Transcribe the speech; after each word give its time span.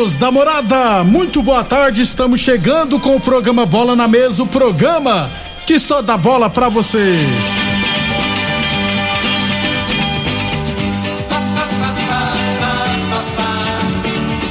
amigos 0.00 0.16
da 0.16 0.30
morada, 0.30 1.04
muito 1.04 1.42
boa 1.42 1.62
tarde. 1.62 2.00
Estamos 2.00 2.40
chegando 2.40 2.98
com 2.98 3.16
o 3.16 3.20
programa 3.20 3.66
Bola 3.66 3.94
na 3.94 4.08
Mesa 4.08 4.42
o 4.42 4.46
programa 4.46 5.30
que 5.66 5.78
só 5.78 6.00
dá 6.00 6.16
bola 6.16 6.48
pra 6.48 6.70
você. 6.70 7.18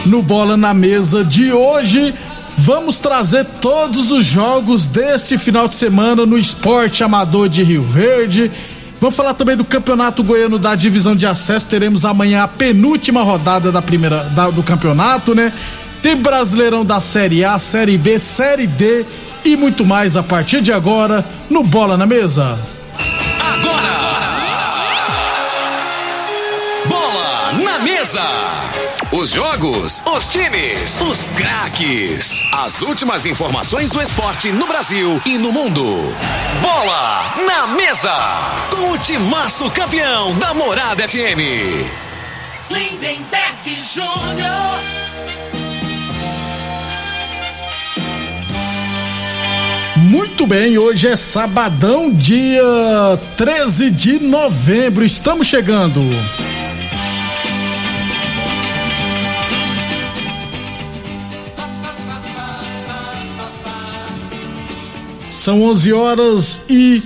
No 0.06 0.22
Bola 0.22 0.56
na 0.56 0.72
Mesa 0.72 1.24
de 1.24 1.52
hoje, 1.52 2.14
vamos 2.56 3.00
trazer 3.00 3.44
todos 3.60 4.12
os 4.12 4.26
jogos 4.26 4.88
desse 4.88 5.36
final 5.38 5.68
de 5.68 5.76
semana 5.76 6.28
no 6.28 6.38
Esporte 6.38 7.04
Amador 7.04 7.50
de 7.50 7.64
Rio 7.64 7.82
Verde 7.82 8.52
Vamos 9.00 9.16
falar 9.16 9.34
também 9.34 9.56
do 9.56 9.64
Campeonato 9.64 10.22
Goiano 10.24 10.60
da 10.60 10.76
Divisão 10.76 11.16
de 11.16 11.26
Acesso. 11.26 11.70
Teremos 11.70 12.04
amanhã 12.04 12.44
a 12.44 12.48
penúltima 12.48 13.24
rodada 13.24 13.72
da 13.72 13.82
primeira 13.82 14.26
da, 14.26 14.50
do 14.50 14.62
campeonato, 14.62 15.34
né? 15.34 15.54
Tem 16.02 16.18
Brasileirão 16.18 16.86
da 16.86 17.00
Série 17.00 17.44
A, 17.46 17.58
Série 17.60 17.98
B, 17.98 18.20
Série 18.20 18.68
D 18.68 19.06
e 19.46 19.56
muito 19.56 19.86
mais 19.86 20.18
a 20.18 20.24
partir 20.24 20.62
de 20.62 20.74
agora 20.74 21.26
no 21.50 21.64
Bola 21.64 21.98
na 21.98 22.06
Mesa. 22.06 22.60
Agora! 23.40 23.90
Bola 26.86 27.54
na 27.64 27.80
Mesa! 27.80 28.59
Os 29.20 29.32
jogos, 29.32 30.02
os 30.06 30.30
times, 30.30 31.02
os 31.02 31.28
craques. 31.28 32.42
As 32.54 32.82
últimas 32.82 33.26
informações 33.26 33.92
do 33.92 34.02
esporte 34.02 34.50
no 34.50 34.66
Brasil 34.66 35.22
e 35.26 35.38
no 35.38 35.52
mundo. 35.52 35.84
Bola 36.62 37.36
na 37.46 37.68
mesa. 37.68 38.14
Com 38.72 38.92
o 38.92 38.98
timaço 38.98 39.70
campeão 39.72 40.34
da 40.38 40.54
Morada 40.54 41.06
FM. 41.06 41.38
Lindenberg 42.70 43.78
Júnior. 43.82 44.80
Muito 49.98 50.48
bem, 50.48 50.78
hoje 50.78 51.10
é 51.10 51.18
sabadão, 51.18 52.10
dia 52.10 52.64
13 53.36 53.92
de 53.92 54.18
novembro. 54.18 55.04
Estamos 55.04 55.46
chegando. 55.46 56.00
São 65.50 65.64
11 65.64 65.94
horas 65.94 66.62
e 66.70 67.02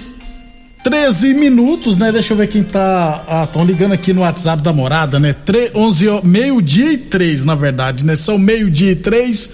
13 0.83 1.33
minutos, 1.33 1.97
né? 1.97 2.11
Deixa 2.11 2.33
eu 2.33 2.37
ver 2.37 2.47
quem 2.47 2.61
tá. 2.61 3.23
Ah, 3.25 3.45
estão 3.45 3.63
ligando 3.63 3.93
aqui 3.93 4.11
no 4.11 4.19
WhatsApp 4.19 4.61
da 4.61 4.73
morada, 4.73 5.17
né? 5.17 5.33
11 5.73 6.07
meio-dia 6.25 6.91
e 6.91 6.97
3, 6.97 7.45
na 7.45 7.55
verdade, 7.55 8.03
né? 8.03 8.17
São 8.17 8.37
meio-dia 8.37 8.91
e 8.91 8.97
3. 8.97 9.49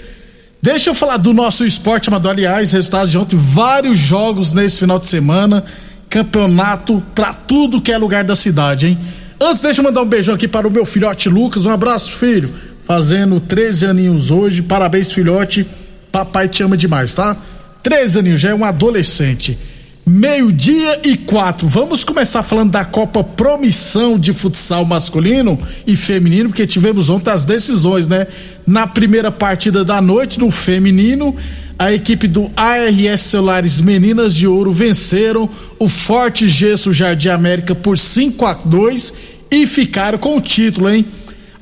Deixa 0.59 0.89
eu 0.89 0.95
falar 0.95 1.17
do 1.17 1.35
nosso 1.35 1.63
esporte 1.67 2.09
amador, 2.09 2.31
aliás, 2.31 2.71
resultados 2.71 3.11
de 3.11 3.17
ontem, 3.19 3.37
vários 3.37 3.99
jogos 3.99 4.53
nesse 4.53 4.79
final 4.79 4.97
de 4.97 5.05
semana, 5.05 5.63
campeonato 6.09 6.99
pra 7.13 7.31
tudo 7.31 7.79
que 7.79 7.91
é 7.91 7.97
lugar 7.99 8.23
da 8.23 8.35
cidade, 8.35 8.87
hein? 8.87 8.97
Antes, 9.39 9.61
deixa 9.61 9.81
eu 9.81 9.85
mandar 9.85 10.01
um 10.01 10.07
beijão 10.07 10.33
aqui 10.33 10.47
para 10.47 10.67
o 10.67 10.71
meu 10.71 10.83
filhote 10.83 11.29
Lucas, 11.29 11.67
um 11.67 11.71
abraço, 11.71 12.11
filho, 12.13 12.51
fazendo 12.87 13.39
13 13.39 13.85
aninhos 13.85 14.31
hoje, 14.31 14.63
parabéns, 14.63 15.11
filhote, 15.11 15.63
papai 16.11 16.47
te 16.47 16.63
ama 16.63 16.75
demais, 16.75 17.13
tá? 17.13 17.37
13 17.83 18.19
aninhos, 18.19 18.41
já 18.41 18.49
é 18.49 18.55
um 18.55 18.65
adolescente. 18.65 19.57
Meio-dia 20.05 21.01
e 21.03 21.15
quatro. 21.15 21.67
Vamos 21.67 22.03
começar 22.03 22.41
falando 22.41 22.71
da 22.71 22.83
Copa 22.83 23.23
Promissão 23.23 24.17
de 24.17 24.33
Futsal 24.33 24.83
masculino 24.83 25.57
e 25.85 25.95
feminino, 25.95 26.49
porque 26.49 26.65
tivemos 26.65 27.09
ontem 27.09 27.29
as 27.29 27.45
decisões, 27.45 28.07
né? 28.07 28.25
Na 28.65 28.87
primeira 28.87 29.31
partida 29.31 29.85
da 29.85 30.01
noite, 30.01 30.39
no 30.39 30.49
feminino, 30.49 31.35
a 31.77 31.93
equipe 31.93 32.27
do 32.27 32.51
ARS 32.57 33.21
Celulares 33.21 33.79
Meninas 33.79 34.33
de 34.33 34.47
Ouro 34.47 34.73
venceram 34.73 35.47
o 35.77 35.87
Forte 35.87 36.47
Gesso 36.47 36.91
Jardim 36.91 37.29
América 37.29 37.75
por 37.75 37.97
5 37.97 38.45
a 38.45 38.53
2 38.53 39.13
e 39.51 39.67
ficaram 39.67 40.17
com 40.17 40.35
o 40.35 40.41
título, 40.41 40.89
hein? 40.89 41.05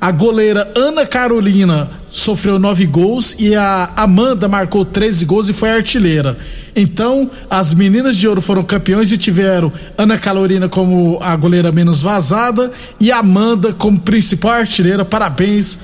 A 0.00 0.12
goleira 0.12 0.72
Ana 0.76 1.04
Carolina 1.04 1.90
sofreu 2.08 2.56
nove 2.56 2.86
gols 2.86 3.34
e 3.36 3.56
a 3.56 3.90
Amanda 3.96 4.46
marcou 4.46 4.84
13 4.84 5.24
gols 5.24 5.48
e 5.48 5.52
foi 5.52 5.70
artilheira. 5.70 6.38
Então, 6.74 7.28
as 7.50 7.74
meninas 7.74 8.16
de 8.16 8.28
ouro 8.28 8.40
foram 8.40 8.62
campeões 8.62 9.10
e 9.10 9.18
tiveram 9.18 9.72
Ana 9.96 10.16
Carolina 10.16 10.68
como 10.68 11.18
a 11.20 11.34
goleira 11.34 11.72
menos 11.72 12.00
vazada 12.00 12.70
e 13.00 13.10
Amanda 13.10 13.72
como 13.72 13.98
principal 13.98 14.52
artilheira. 14.52 15.04
Parabéns 15.04 15.80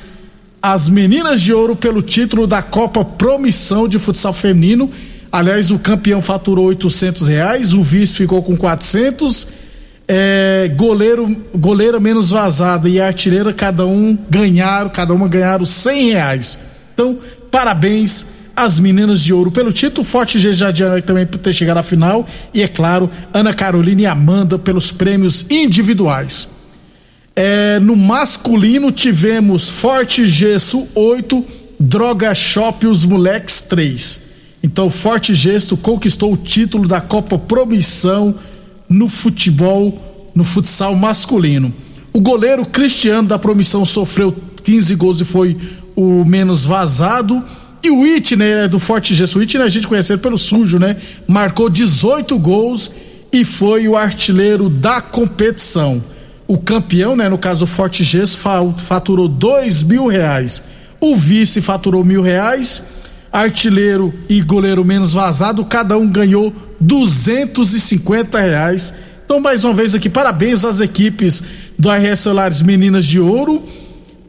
às 0.63 0.89
meninas 0.89 1.43
de 1.43 1.53
ouro 1.53 1.75
pelo 1.75 2.01
título 2.01 2.47
da 2.47 2.63
Copa 2.63 3.05
Promissão 3.05 3.89
de 3.89 3.99
Futsal 3.99 4.33
Feminino. 4.33 4.89
Aliás, 5.33 5.73
o 5.73 5.79
campeão 5.81 6.23
faturou 6.23 6.67
800 6.67 7.27
reais, 7.27 7.75
o 7.75 7.83
vice 7.83 8.17
ficou 8.17 8.41
com 8.45 8.57
400 8.57 9.64
é, 10.07 10.71
goleiro, 10.77 11.27
goleira 11.55 11.99
menos 11.99 12.31
vazada 12.31 12.89
e 12.89 13.01
artilheira, 13.01 13.53
cada 13.53 13.87
um 13.87 14.17
ganharam, 14.29 14.91
cada 14.91 15.15
uma 15.15 15.29
ganharam 15.29 15.65
cem 15.65 16.11
reais. 16.11 16.59
Então, 16.93 17.19
parabéns 17.51 18.27
às 18.57 18.79
meninas 18.79 19.21
de 19.21 19.33
ouro 19.33 19.51
pelo 19.51 19.73
título, 19.73 20.05
Forte 20.05 20.39
G 20.39 20.51
também 21.05 21.27
por 21.27 21.39
ter 21.39 21.53
chegado 21.53 21.79
à 21.79 21.83
final 21.83 22.27
e, 22.53 22.63
é 22.63 22.69
claro, 22.69 23.11
Ana 23.33 23.53
Carolina 23.53 24.03
e 24.03 24.07
Amanda 24.07 24.59
pelos 24.59 24.93
prêmios 24.93 25.47
individuais. 25.51 26.49
É, 27.35 27.81
no 27.81 27.97
masculino 27.97 28.93
tivemos 28.93 29.69
Forte 29.69 30.25
Gesso 30.25 30.87
8, 30.95 31.45
Droga 31.81 32.33
Shop 32.33 32.87
Os 32.87 33.05
Moleques 33.05 33.61
3. 33.63 34.21
Então, 34.63 34.89
Forte 34.89 35.35
Gesso 35.35 35.77
conquistou 35.77 36.33
o 36.33 36.37
título 36.37 36.87
da 36.87 37.01
Copa 37.01 37.37
Promissão 37.37 38.35
no 38.89 39.09
futebol, 39.09 40.31
no 40.35 40.45
futsal 40.45 40.95
masculino. 40.95 41.73
O 42.13 42.21
goleiro 42.21 42.65
Cristiano 42.65 43.27
da 43.27 43.39
Promissão 43.39 43.85
sofreu 43.85 44.35
15 44.63 44.95
gols 44.95 45.21
e 45.21 45.25
foi 45.25 45.57
o 45.97 46.25
menos 46.25 46.65
vazado. 46.65 47.43
E 47.83 47.91
o 47.91 48.01
Whitney, 48.01 48.55
né, 48.55 48.69
do 48.69 48.79
Forte 48.79 49.15
Gesso, 49.15 49.37
o 49.37 49.41
Whitney 49.41 49.65
a 49.65 49.69
gente 49.69 49.87
conhece 49.87 50.17
pelo 50.17 50.39
sujo, 50.39 50.79
né? 50.79 50.97
Marcou 51.27 51.69
18 51.69 52.39
gols 52.39 52.91
e 53.33 53.45
foi 53.45 53.89
o 53.89 53.97
artilheiro 53.97 54.69
da 54.69 55.01
competição. 55.01 56.03
O 56.47 56.57
campeão, 56.57 57.17
né, 57.17 57.29
no 57.29 57.37
caso 57.37 57.67
Forte 57.67 58.05
Gesso, 58.05 58.39
faturou 58.79 59.29
dois 59.29 59.83
mil 59.83 60.07
reais. 60.07 60.63
O 61.01 61.17
vice 61.17 61.61
faturou 61.61 62.05
mil 62.05 62.23
reais. 62.23 62.83
Artilheiro 63.35 64.15
e 64.29 64.41
goleiro 64.41 64.85
menos 64.85 65.13
vazado, 65.13 65.65
cada 65.65 65.99
um 65.99 66.09
ganhou 66.09 66.55
250 66.81 68.39
reais. 68.39 68.95
Então, 69.25 69.41
mais 69.41 69.65
uma 69.65 69.75
vez 69.75 69.93
aqui, 69.93 70.09
parabéns 70.09 70.65
às 70.65 70.79
equipes 70.79 71.43
do 71.77 71.91
RS 71.91 72.21
Celulares 72.21 72.63
Meninas 72.63 73.05
de 73.05 73.19
Ouro 73.19 73.61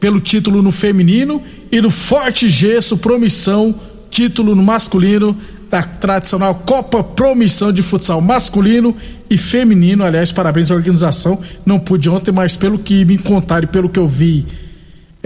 pelo 0.00 0.18
título 0.18 0.60
no 0.60 0.72
feminino 0.72 1.40
e 1.70 1.80
do 1.80 1.88
Forte 1.88 2.48
Gesso 2.48 2.96
Promissão, 2.96 3.72
título 4.10 4.56
no 4.56 4.62
masculino 4.64 5.36
da 5.70 5.84
tradicional 5.84 6.56
Copa 6.66 7.04
Promissão 7.04 7.70
de 7.70 7.82
Futsal 7.82 8.20
masculino 8.20 8.92
e 9.30 9.38
feminino. 9.38 10.02
Aliás, 10.02 10.32
parabéns 10.32 10.72
à 10.72 10.74
organização. 10.74 11.40
Não 11.64 11.78
pude 11.78 12.10
ontem, 12.10 12.32
mas 12.32 12.56
pelo 12.56 12.76
que 12.76 13.04
me 13.04 13.18
contaram 13.18 13.62
e 13.62 13.68
pelo 13.68 13.88
que 13.88 14.00
eu 14.00 14.08
vi 14.08 14.44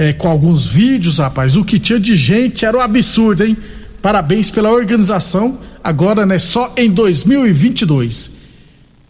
é, 0.01 0.15
com 0.15 0.29
alguns 0.29 0.67
vídeos, 0.67 1.19
rapaz, 1.19 1.57
o 1.57 1.63
que 1.63 1.79
tinha 1.79 2.01
de 2.01 2.17
gente 2.17 2.65
era 2.65 2.75
um 2.75 2.81
absurdo, 2.81 3.45
hein? 3.45 3.55
Parabéns 4.01 4.51
pela 4.51 4.71
organização 4.71 5.59
agora, 5.85 6.25
né, 6.25 6.39
só 6.39 6.73
em 6.75 6.89
2022. 6.89 8.31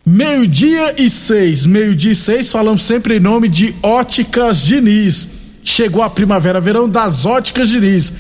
Meio-dia 0.04 0.96
e 1.00 1.08
seis, 1.08 1.64
meio-dia 1.64 2.10
e 2.10 2.14
seis, 2.16 2.50
falamos 2.50 2.82
sempre 2.82 3.18
em 3.18 3.20
nome 3.20 3.48
de 3.48 3.72
Óticas 3.80 4.62
Diniz. 4.62 5.28
Chegou 5.62 6.02
a 6.02 6.10
primavera-verão 6.10 6.88
das 6.88 7.24
Óticas 7.24 7.68
Diniz. 7.68 8.12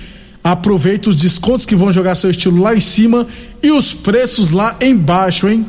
Aproveita 0.44 1.10
os 1.10 1.16
descontos 1.16 1.66
que 1.66 1.74
vão 1.74 1.90
jogar 1.90 2.14
seu 2.14 2.30
estilo 2.30 2.62
lá 2.62 2.72
em 2.76 2.80
cima 2.80 3.26
e 3.60 3.72
os 3.72 3.92
preços 3.92 4.52
lá 4.52 4.76
embaixo, 4.80 5.48
hein? 5.48 5.66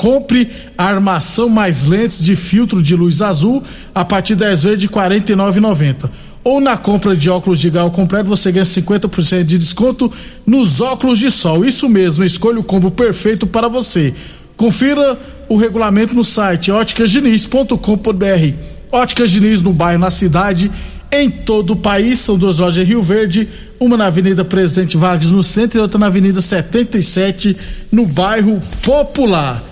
Compre 0.00 0.48
a 0.78 0.84
armação 0.86 1.50
mais 1.50 1.84
lentes 1.84 2.24
de 2.24 2.34
filtro 2.34 2.82
de 2.82 2.96
luz 2.96 3.20
azul 3.20 3.62
a 3.94 4.02
partir 4.02 4.34
de 4.34 4.40
10 4.40 4.62
vezes 4.62 4.78
de 4.78 4.86
R$ 4.86 4.94
49,90 4.94 6.08
ou 6.42 6.58
na 6.58 6.74
compra 6.74 7.14
de 7.14 7.28
óculos 7.28 7.60
de 7.60 7.68
grau 7.68 7.90
completo 7.90 8.26
você 8.26 8.50
ganha 8.50 8.64
50% 8.64 9.44
de 9.44 9.58
desconto 9.58 10.10
nos 10.46 10.80
óculos 10.80 11.18
de 11.18 11.30
sol. 11.30 11.66
Isso 11.66 11.86
mesmo, 11.86 12.24
escolha 12.24 12.58
o 12.58 12.64
combo 12.64 12.90
perfeito 12.90 13.46
para 13.46 13.68
você. 13.68 14.14
Confira 14.56 15.18
o 15.50 15.58
regulamento 15.58 16.14
no 16.14 16.24
site 16.24 16.72
óticasdiniz.com.br. 16.72 18.56
Óticas 18.90 19.30
Diniz 19.30 19.62
no 19.62 19.74
bairro, 19.74 20.00
na 20.00 20.10
cidade, 20.10 20.70
em 21.12 21.28
todo 21.28 21.74
o 21.74 21.76
país. 21.76 22.20
São 22.20 22.38
duas 22.38 22.58
lojas 22.58 22.82
em 22.82 22.88
Rio 22.88 23.02
Verde, 23.02 23.46
uma 23.78 23.98
na 23.98 24.06
Avenida 24.06 24.46
Presidente 24.46 24.96
Vargas 24.96 25.30
no 25.30 25.44
centro 25.44 25.78
e 25.78 25.82
outra 25.82 25.98
na 25.98 26.06
Avenida 26.06 26.40
77 26.40 27.54
no 27.92 28.06
bairro 28.06 28.58
Popular. 28.82 29.69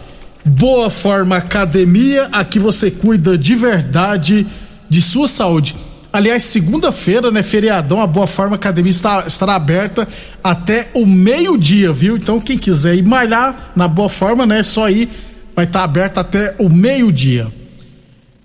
Boa 0.49 0.89
Forma 0.89 1.37
Academia, 1.37 2.29
aqui 2.33 2.59
você 2.59 2.91
cuida 2.91 3.37
de 3.37 3.55
verdade 3.55 4.47
de 4.89 5.03
sua 5.03 5.29
saúde. 5.29 5.77
Aliás, 6.11 6.45
segunda-feira, 6.45 7.31
né, 7.31 7.43
feriadão, 7.43 8.01
a 8.01 8.07
Boa 8.07 8.27
Forma 8.27 8.57
Academia 8.57 8.91
está, 8.91 9.25
estará 9.27 9.55
aberta 9.55 10.09
até 10.43 10.89
o 10.95 11.05
meio-dia, 11.05 11.93
viu? 11.93 12.17
Então, 12.17 12.41
quem 12.41 12.57
quiser 12.57 12.97
ir 12.97 13.03
malhar 13.03 13.73
na 13.77 13.87
Boa 13.87 14.09
Forma, 14.09 14.47
né, 14.47 14.63
só 14.63 14.89
ir, 14.89 15.11
vai 15.55 15.67
estar 15.67 15.85
aberta 15.85 16.23
até 16.23 16.55
o 16.59 16.71
meio-dia. 16.71 17.47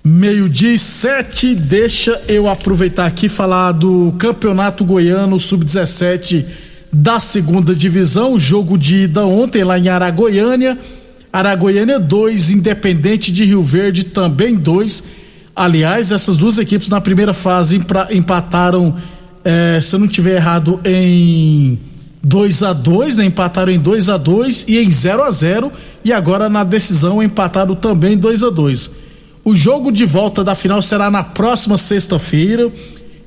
Meio-dia 0.03 0.73
e 0.73 0.77
sete, 0.77 1.55
deixa 1.55 2.19
eu 2.27 2.49
aproveitar 2.49 3.05
aqui 3.05 3.27
e 3.27 3.29
falar 3.29 3.71
do 3.71 4.13
Campeonato 4.17 4.83
Goiano 4.83 5.39
Sub-17 5.39 6.43
da 6.91 7.21
segunda 7.21 7.73
divisão, 7.73 8.37
jogo 8.37 8.77
de 8.77 9.05
ida 9.05 9.25
ontem 9.25 9.63
lá 9.63 9.79
em 9.79 9.87
Aragoiânia. 9.87 10.77
Aragoiânia 11.33 11.99
2, 11.99 12.51
Independente 12.51 13.31
de 13.31 13.43
Rio 13.43 13.63
Verde 13.63 14.03
também 14.03 14.55
2. 14.55 15.03
Aliás, 15.55 16.11
essas 16.11 16.37
duas 16.37 16.59
equipes 16.59 16.89
na 16.89 17.01
primeira 17.01 17.33
fase 17.33 17.75
empataram, 18.11 18.95
é, 19.43 19.79
se 19.81 19.95
eu 19.95 19.99
não 19.99 20.07
tiver 20.07 20.35
errado, 20.35 20.79
em 20.85 21.79
2 22.23 22.63
a 22.63 22.71
2 22.71 23.17
né? 23.17 23.25
Empataram 23.25 23.71
em 23.71 23.79
2 23.79 24.09
a 24.09 24.17
2 24.17 24.65
e 24.67 24.77
em 24.77 24.91
0 24.91 25.23
a 25.23 25.31
0 25.31 25.71
e 26.05 26.13
agora 26.13 26.47
na 26.47 26.63
decisão 26.63 27.21
empataram 27.21 27.75
também 27.75 28.17
2 28.17 28.43
a 28.43 28.49
2 28.49 28.91
O 29.43 29.55
jogo 29.55 29.91
de 29.91 30.05
volta 30.05 30.43
da 30.43 30.53
final 30.53 30.81
será 30.81 31.09
na 31.09 31.23
próxima 31.23 31.77
sexta-feira, 31.77 32.71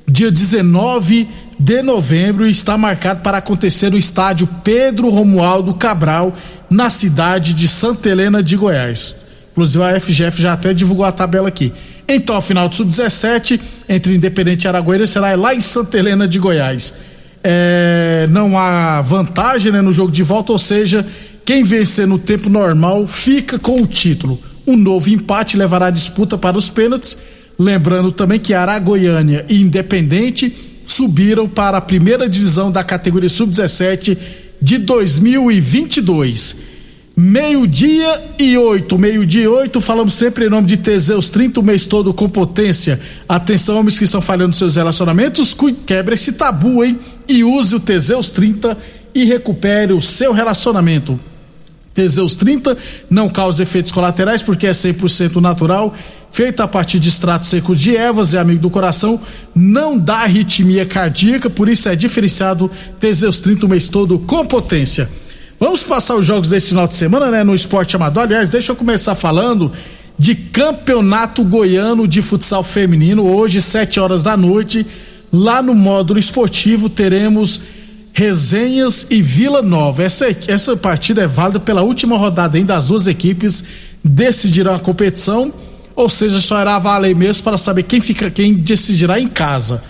dia 0.07 0.31
19 0.31 1.27
de 1.59 1.81
novembro, 1.81 2.47
e 2.47 2.51
está 2.51 2.77
marcado 2.77 3.21
para 3.21 3.37
acontecer 3.37 3.91
no 3.91 3.97
estádio 3.97 4.47
Pedro 4.63 5.09
Romualdo 5.09 5.73
Cabral, 5.73 6.33
na 6.69 6.89
cidade 6.89 7.53
de 7.53 7.67
Santa 7.67 8.09
Helena 8.09 8.43
de 8.43 8.55
Goiás. 8.55 9.15
Inclusive 9.51 9.83
a 9.83 9.99
FGF 9.99 10.41
já 10.41 10.53
até 10.53 10.73
divulgou 10.73 11.05
a 11.05 11.11
tabela 11.11 11.47
aqui. 11.47 11.73
Então, 12.07 12.37
a 12.37 12.41
final 12.41 12.69
do 12.69 12.75
Sub-17 12.75 13.59
entre 13.89 14.15
Independente 14.15 14.65
e 14.65 14.67
Araguaíra 14.67 15.07
será 15.07 15.35
lá 15.35 15.53
em 15.53 15.59
Santa 15.59 15.97
Helena 15.97 16.27
de 16.27 16.39
Goiás. 16.39 16.93
É, 17.43 18.27
não 18.29 18.57
há 18.57 19.01
vantagem 19.01 19.71
né, 19.71 19.81
no 19.81 19.91
jogo 19.91 20.11
de 20.11 20.23
volta, 20.23 20.51
ou 20.51 20.59
seja, 20.59 21.05
quem 21.43 21.63
vencer 21.63 22.05
no 22.07 22.19
tempo 22.19 22.49
normal 22.49 23.07
fica 23.07 23.57
com 23.57 23.81
o 23.81 23.87
título. 23.87 24.39
Um 24.65 24.77
novo 24.77 25.09
empate 25.09 25.57
levará 25.57 25.87
a 25.87 25.91
disputa 25.91 26.37
para 26.37 26.57
os 26.57 26.69
pênaltis. 26.69 27.17
Lembrando 27.57 28.11
também 28.11 28.39
que 28.39 28.53
Aragoiânia 28.53 29.45
e 29.49 29.61
Independente 29.61 30.53
subiram 30.85 31.47
para 31.47 31.77
a 31.77 31.81
primeira 31.81 32.29
divisão 32.29 32.71
da 32.71 32.83
categoria 32.83 33.29
Sub-17 33.29 34.17
de 34.61 34.77
2022. 34.77 36.67
Meio-dia 37.19 38.21
e 38.37 38.55
oito, 38.57 38.99
meio-dia 38.99 39.45
e 39.45 39.47
oito, 39.47 39.81
falamos 39.81 40.13
sempre 40.13 40.45
em 40.45 40.49
nome 40.49 40.67
de 40.67 40.77
Teseus 40.77 41.31
30, 41.31 41.59
o 41.59 41.63
mês 41.63 41.87
todo 41.87 42.13
com 42.13 42.29
potência. 42.29 42.99
Atenção, 43.27 43.79
homens 43.79 43.97
que 43.97 44.03
estão 44.03 44.21
falhando 44.21 44.55
seus 44.55 44.75
relacionamentos, 44.75 45.55
quebre 45.87 46.13
esse 46.13 46.33
tabu, 46.33 46.83
hein? 46.83 46.99
E 47.27 47.43
use 47.43 47.75
o 47.75 47.79
Teseus 47.79 48.29
30 48.29 48.77
e 49.15 49.25
recupere 49.25 49.93
o 49.93 50.01
seu 50.01 50.31
relacionamento. 50.31 51.19
Teseus 51.97 52.35
30 52.35 52.77
não 53.09 53.27
causa 53.27 53.63
efeitos 53.63 53.91
colaterais 53.91 54.43
porque 54.43 54.67
é 54.67 54.71
100% 54.71 55.37
natural, 55.37 55.95
feito 56.31 56.61
a 56.61 56.67
partir 56.67 56.99
de 56.99 57.09
extrato 57.09 57.47
seco 57.47 57.75
de 57.75 57.97
ervas, 57.97 58.35
é 58.35 58.37
amigo 58.37 58.61
do 58.61 58.69
coração, 58.69 59.19
não 59.55 59.97
dá 59.97 60.17
arritmia 60.17 60.85
cardíaca, 60.85 61.49
por 61.49 61.67
isso 61.67 61.89
é 61.89 61.95
diferenciado 61.95 62.69
Teseus 62.99 63.41
30 63.41 63.65
o 63.65 63.69
mês 63.69 63.89
todo 63.89 64.19
com 64.19 64.45
potência. 64.45 65.09
Vamos 65.59 65.81
passar 65.81 66.13
os 66.15 66.23
jogos 66.23 66.49
desse 66.49 66.69
final 66.69 66.87
de 66.87 66.95
semana, 66.95 67.31
né? 67.31 67.43
No 67.43 67.55
esporte 67.55 67.95
amador. 67.95 68.21
Aliás, 68.21 68.47
deixa 68.47 68.73
eu 68.73 68.75
começar 68.75 69.15
falando 69.15 69.71
de 70.19 70.35
campeonato 70.35 71.43
goiano 71.43 72.07
de 72.07 72.21
futsal 72.21 72.61
feminino. 72.61 73.25
Hoje, 73.25 73.59
sete 73.59 73.99
horas 73.99 74.21
da 74.21 74.37
noite, 74.37 74.85
lá 75.33 75.63
no 75.63 75.73
módulo 75.73 76.19
esportivo, 76.19 76.89
teremos 76.89 77.59
Resenhas 78.17 79.05
e 79.11 79.21
Vila 79.21 79.61
Nova. 79.61 80.01
Essa, 80.01 80.35
essa 80.47 80.75
partida 80.75 81.21
é 81.21 81.27
válida 81.27 81.59
pela 81.59 81.83
última 81.83 82.17
rodada 82.17 82.57
ainda. 82.57 82.75
As 82.75 82.87
duas 82.87 83.05
equipes 83.05 83.63
decidirão 84.03 84.73
a 84.73 84.79
competição, 84.79 85.53
ou 85.95 86.09
seja, 86.09 86.41
só 86.41 86.59
irá 86.59 86.79
valer 86.79 87.15
mesmo 87.15 87.43
para 87.43 87.59
saber 87.59 87.83
quem 87.83 88.01
fica, 88.01 88.31
quem 88.31 88.55
decidirá 88.55 89.19
em 89.19 89.27
casa. 89.27 89.83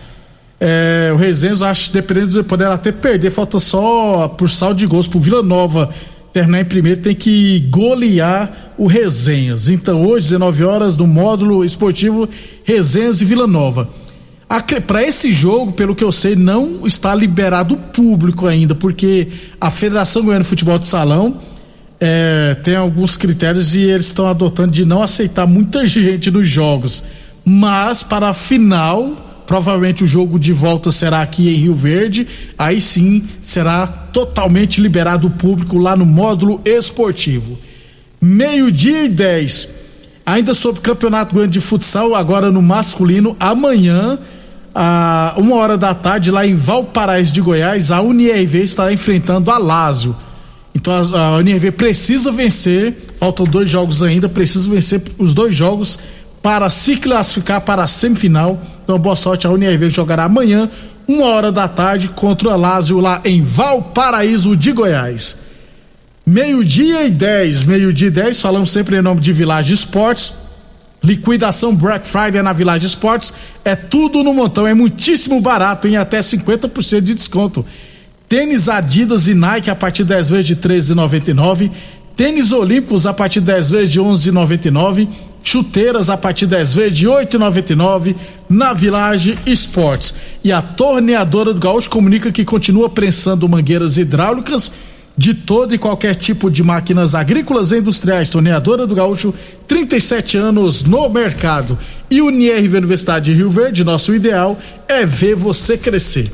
É, 0.60 1.10
o 1.14 1.16
Resenhas, 1.16 1.62
acho, 1.62 1.94
dependendo 1.94 2.28
de 2.28 2.44
poder 2.44 2.68
até 2.68 2.92
perder, 2.92 3.32
falta 3.32 3.60
só 3.60 4.28
por 4.28 4.50
saldo 4.50 4.76
de 4.76 4.88
gols 4.88 5.08
pro 5.08 5.22
Vila 5.22 5.42
Nova 5.42 5.90
terminar 6.34 6.60
em 6.60 6.66
primeiro, 6.66 7.00
tem 7.00 7.16
que 7.16 7.62
golear 7.70 8.74
o 8.78 8.88
Resenhas. 8.88 9.70
Então, 9.70 10.06
hoje, 10.06 10.26
19 10.26 10.66
horas, 10.66 10.98
no 10.98 11.08
módulo 11.08 11.64
esportivo 11.64 12.28
Resenhas 12.66 13.22
e 13.22 13.26
Vila 13.26 13.48
Nova. 13.48 13.90
Para 14.86 15.04
esse 15.04 15.32
jogo, 15.32 15.74
pelo 15.74 15.96
que 15.96 16.04
eu 16.04 16.12
sei, 16.12 16.36
não 16.36 16.88
está 16.88 17.14
liberado 17.14 17.76
o 17.76 17.78
público 17.78 18.48
ainda, 18.48 18.74
porque 18.74 19.28
a 19.60 19.70
Federação 19.70 20.24
Goiana 20.24 20.44
de 20.44 20.50
Futebol 20.50 20.80
de 20.80 20.86
Salão 20.86 21.40
é, 22.00 22.56
tem 22.64 22.76
alguns 22.76 23.18
critérios 23.18 23.76
e 23.76 23.82
eles 23.82 24.06
estão 24.06 24.28
adotando 24.28 24.72
de 24.72 24.86
não 24.86 25.04
aceitar 25.04 25.46
muita 25.46 25.86
gente 25.86 26.32
nos 26.32 26.48
jogos. 26.48 27.04
Mas 27.44 28.04
para 28.04 28.30
a 28.30 28.34
final 28.34 29.28
Provavelmente 29.48 30.04
o 30.04 30.08
jogo 30.08 30.38
de 30.38 30.52
volta 30.52 30.92
será 30.92 31.22
aqui 31.22 31.48
em 31.48 31.54
Rio 31.54 31.74
Verde. 31.74 32.28
Aí 32.58 32.82
sim 32.82 33.24
será 33.42 33.88
totalmente 33.88 34.82
liberado 34.82 35.28
o 35.28 35.32
público 35.32 35.78
lá 35.78 35.96
no 35.96 36.06
módulo 36.06 36.60
esportivo. 36.66 37.58
Meio-dia 38.22 39.06
e 39.06 39.10
10. 39.10 39.70
Ainda 40.26 40.54
sobre 40.54 40.80
o 40.80 40.84
Campeonato 40.84 41.34
Grande 41.34 41.54
de 41.54 41.62
Futsal, 41.62 42.14
agora 42.14 42.52
no 42.52 42.62
masculino, 42.62 43.38
amanhã, 43.40 44.20
a 44.80 45.34
uma 45.38 45.56
hora 45.56 45.78
da 45.78 45.96
tarde, 45.96 46.30
lá 46.30 46.46
em 46.46 46.56
Valparaíso 46.56 47.34
de 47.34 47.42
Goiás, 47.42 47.92
a 47.92 48.00
UNIRV 48.02 48.64
estará 48.64 48.94
enfrentando 48.94 49.50
a 49.50 49.58
Lázio. 49.58 50.16
Então 50.76 50.94
a, 50.94 51.20
a 51.20 51.38
UNIRV 51.38 51.72
precisa 51.72 52.32
vencer, 52.32 52.96
faltam 53.20 53.46
dois 53.46 53.70
jogos 53.70 54.04
ainda, 54.04 54.30
precisa 54.30 54.70
vencer 54.70 55.02
os 55.18 55.34
dois 55.34 55.56
jogos 55.56 55.98
para 56.44 56.70
se 56.70 56.96
classificar 56.98 57.62
para 57.62 57.84
a 57.84 57.88
semifinal 57.88 58.62
então, 58.88 58.98
boa 58.98 59.18
sorte. 59.18 59.46
A 59.46 59.50
Unirv 59.50 59.90
jogará 59.90 60.24
amanhã, 60.24 60.70
uma 61.06 61.26
hora 61.26 61.52
da 61.52 61.68
tarde, 61.68 62.08
contra 62.08 62.48
o 62.48 62.58
Lázio 62.58 63.02
lá 63.02 63.20
em 63.26 63.44
Valparaíso 63.44 64.56
de 64.56 64.72
Goiás. 64.72 65.36
Meio-dia 66.26 67.06
e 67.06 67.10
10, 67.10 67.66
meio-dia 67.66 68.08
e 68.08 68.12
10, 68.12 68.42
falamos 68.42 68.72
sempre 68.72 68.96
em 68.96 69.02
nome 69.02 69.20
de 69.20 69.34
Village 69.34 69.74
Esportes. 69.74 70.32
Liquidação 71.08 71.74
Black 71.74 72.06
Friday 72.06 72.42
na 72.42 72.52
Village 72.52 72.86
Esportes 72.86 73.34
é 73.64 73.76
tudo 73.76 74.24
no 74.24 74.34
montão, 74.34 74.68
é 74.68 74.74
muitíssimo 74.74 75.40
barato, 75.40 75.88
em 75.88 75.96
até 75.96 76.20
50% 76.20 77.00
de 77.00 77.16
desconto. 77.16 77.66
Tênis 78.28 78.68
Adidas 78.68 79.30
e 79.30 79.34
Nike 79.34 79.70
a 79.70 79.76
partir 79.76 80.04
de 80.04 80.10
10 80.10 80.30
vezes 80.30 80.48
de 80.48 80.56
13,99. 80.58 81.72
Tênis 82.14 82.52
Olímpicos 82.52 83.08
a 83.08 83.14
partir 83.14 83.40
de 83.40 83.46
10 83.46 83.72
vezes 83.72 83.90
de 83.90 84.02
11,99 84.02 85.08
chuteiras 85.42 86.10
a 86.10 86.18
partir 86.18 86.46
10 86.46 86.74
vezes 86.74 86.98
de 86.98 87.08
8,99 87.08 88.14
na 88.50 88.74
Village 88.74 89.38
Esportes. 89.46 90.14
E 90.44 90.52
a 90.52 90.62
torneadora 90.62 91.54
do 91.54 91.60
Gaúcho 91.62 91.90
comunica 91.90 92.34
que 92.34 92.44
continua 92.44 92.90
prensando 92.90 93.48
mangueiras 93.48 93.98
hidráulicas 93.98 94.74
de 95.18 95.34
todo 95.34 95.74
e 95.74 95.80
qualquer 95.80 96.14
tipo 96.14 96.50
de 96.52 96.62
máquinas 96.62 97.16
agrícolas 97.16 97.72
e 97.72 97.78
industriais. 97.78 98.30
Torneadora 98.30 98.86
do 98.86 98.94
Gaúcho, 98.94 99.34
37 99.68 100.38
anos 100.38 100.84
no 100.84 101.10
mercado. 101.10 101.78
E 102.10 102.22
o 102.22 102.30
NIRV 102.30 102.78
Universidade 102.78 103.26
de 103.26 103.34
Rio 103.34 103.50
Verde, 103.50 103.84
nosso 103.84 104.14
ideal 104.14 104.58
é 104.88 105.06
ver 105.06 105.36
você 105.36 105.76
crescer. 105.78 106.32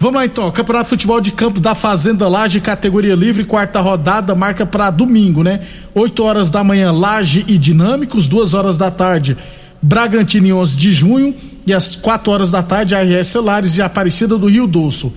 Vamos 0.00 0.16
lá 0.16 0.26
então, 0.26 0.50
Campeonato 0.52 0.84
de 0.84 0.90
Futebol 0.90 1.20
de 1.20 1.32
Campo 1.32 1.58
da 1.58 1.74
Fazenda 1.74 2.28
Laje, 2.28 2.60
categoria 2.60 3.16
livre, 3.16 3.44
quarta 3.44 3.80
rodada, 3.80 4.32
marca 4.32 4.64
para 4.64 4.90
domingo, 4.90 5.42
né? 5.42 5.60
8 5.92 6.22
horas 6.22 6.50
da 6.50 6.62
manhã, 6.62 6.92
Laje 6.92 7.44
e 7.48 7.58
Dinâmicos, 7.58 8.28
2 8.28 8.54
horas 8.54 8.78
da 8.78 8.92
tarde, 8.92 9.36
Bragantino 9.82 10.46
em 10.46 10.52
11 10.52 10.76
de 10.76 10.92
junho, 10.92 11.34
e 11.66 11.74
às 11.74 11.96
4 11.96 12.30
horas 12.30 12.52
da 12.52 12.62
tarde, 12.62 12.94
RS 12.94 13.26
Celulares 13.26 13.76
e 13.76 13.82
Aparecida 13.82 14.38
do 14.38 14.46
Rio 14.46 14.68
Doce. 14.68 15.12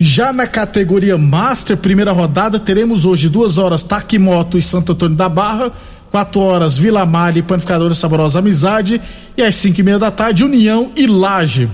Já 0.00 0.32
na 0.32 0.46
categoria 0.46 1.18
Master, 1.18 1.76
primeira 1.76 2.12
rodada, 2.12 2.60
teremos 2.60 3.04
hoje 3.04 3.28
2 3.28 3.58
horas 3.58 3.82
Taquimoto 3.82 4.56
e 4.56 4.62
Santo 4.62 4.92
Antônio 4.92 5.16
da 5.16 5.28
Barra, 5.28 5.72
4 6.12 6.40
horas 6.40 6.78
Vila 6.78 7.04
Malha 7.04 7.40
e 7.40 7.42
Panificadora 7.42 7.96
Saborosa 7.96 8.38
Amizade, 8.38 9.00
e 9.36 9.42
às 9.42 9.56
5 9.56 9.80
e 9.80 9.82
meia 9.82 9.98
da 9.98 10.12
tarde, 10.12 10.44
União 10.44 10.92
e 10.96 11.04
Laje. 11.04 11.68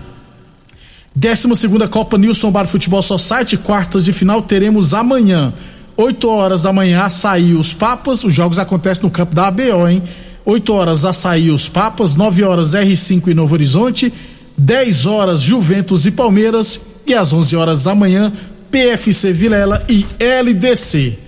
12 1.15 1.55
segunda 1.55 1.87
Copa 1.87 2.17
Nilson 2.17 2.51
Bar 2.51 2.67
Futebol 2.67 3.03
Society, 3.03 3.59
quartas 3.59 4.07
de 4.07 4.13
final, 4.13 4.41
teremos 4.41 4.95
amanhã, 4.95 5.53
8 5.95 6.27
horas 6.27 6.63
da 6.63 6.73
manhã, 6.73 7.03
açaí 7.03 7.53
os 7.53 7.75
Papas, 7.75 8.25
os 8.25 8.33
jogos 8.33 8.59
acontecem 8.59 9.05
no 9.05 9.11
campo 9.11 9.35
da 9.35 9.49
ABO, 9.49 9.87
hein? 9.87 10.03
8 10.47 10.73
horas 10.73 11.05
açaí 11.05 11.51
os 11.51 11.69
Papas, 11.69 12.15
9 12.15 12.43
horas 12.43 12.73
R5 12.73 13.29
e 13.29 13.35
Novo 13.35 13.53
Horizonte, 13.53 14.11
10 14.57 15.05
horas 15.05 15.43
Juventus 15.43 16.07
e 16.07 16.11
Palmeiras 16.11 16.94
e 17.07 17.15
às 17.15 17.33
11 17.33 17.57
horas 17.57 17.85
da 17.85 17.95
manhã, 17.95 18.33
PFC 18.71 19.33
Vilela 19.33 19.85
e 19.89 20.05
LDC. 20.19 21.19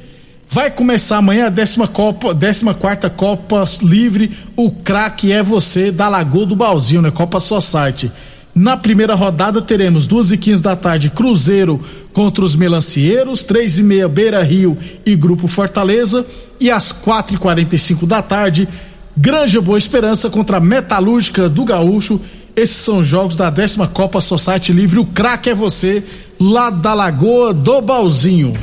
Vai 0.49 0.71
começar 0.71 1.19
amanhã 1.19 1.47
a 1.47 1.51
décima 1.51 1.89
Copa, 1.89 2.33
décima 2.33 2.73
quarta 2.73 3.11
Copa 3.11 3.65
Livre, 3.83 4.31
o 4.57 4.71
craque 4.71 5.33
é 5.33 5.43
você 5.43 5.91
da 5.91 6.09
Lagoa 6.09 6.47
do 6.47 6.57
Balzinho, 6.57 7.03
né? 7.03 7.11
Copa 7.11 7.41
Society. 7.41 8.11
Na 8.55 8.75
primeira 8.75 9.15
rodada 9.15 9.61
teremos 9.61 10.07
duas 10.07 10.33
e 10.33 10.39
quinze 10.39 10.63
da 10.63 10.75
tarde 10.75 11.11
Cruzeiro 11.11 11.79
contra 12.13 12.43
os 12.43 12.57
Melancieiros, 12.57 13.45
três 13.45 13.77
e 13.77 13.83
meia 13.83 14.09
Beira 14.09 14.43
Rio 14.43 14.79
e 15.05 15.15
Grupo 15.15 15.47
Fortaleza 15.47 16.25
e 16.59 16.71
às 16.71 16.91
quatro 16.91 17.35
e 17.35 17.39
quarenta 17.39 17.77
e 17.77 17.79
cinco 17.79 18.07
da 18.07 18.23
tarde 18.23 18.67
Granja 19.15 19.61
Boa 19.61 19.77
Esperança 19.77 20.31
contra 20.31 20.57
a 20.57 20.61
Metalúrgica 20.61 21.49
do 21.49 21.65
Gaúcho. 21.65 22.19
Esses 22.57 22.77
são 22.77 23.05
jogos 23.05 23.37
da 23.37 23.51
décima 23.51 23.87
Copa 23.87 24.19
Society 24.19 24.73
Livre. 24.73 24.99
O 24.99 25.05
craque 25.05 25.51
é 25.51 25.55
você, 25.55 26.03
lá 26.41 26.71
da 26.71 26.95
Lagoa 26.95 27.53
do 27.53 27.83
Balzinho. 27.83 28.55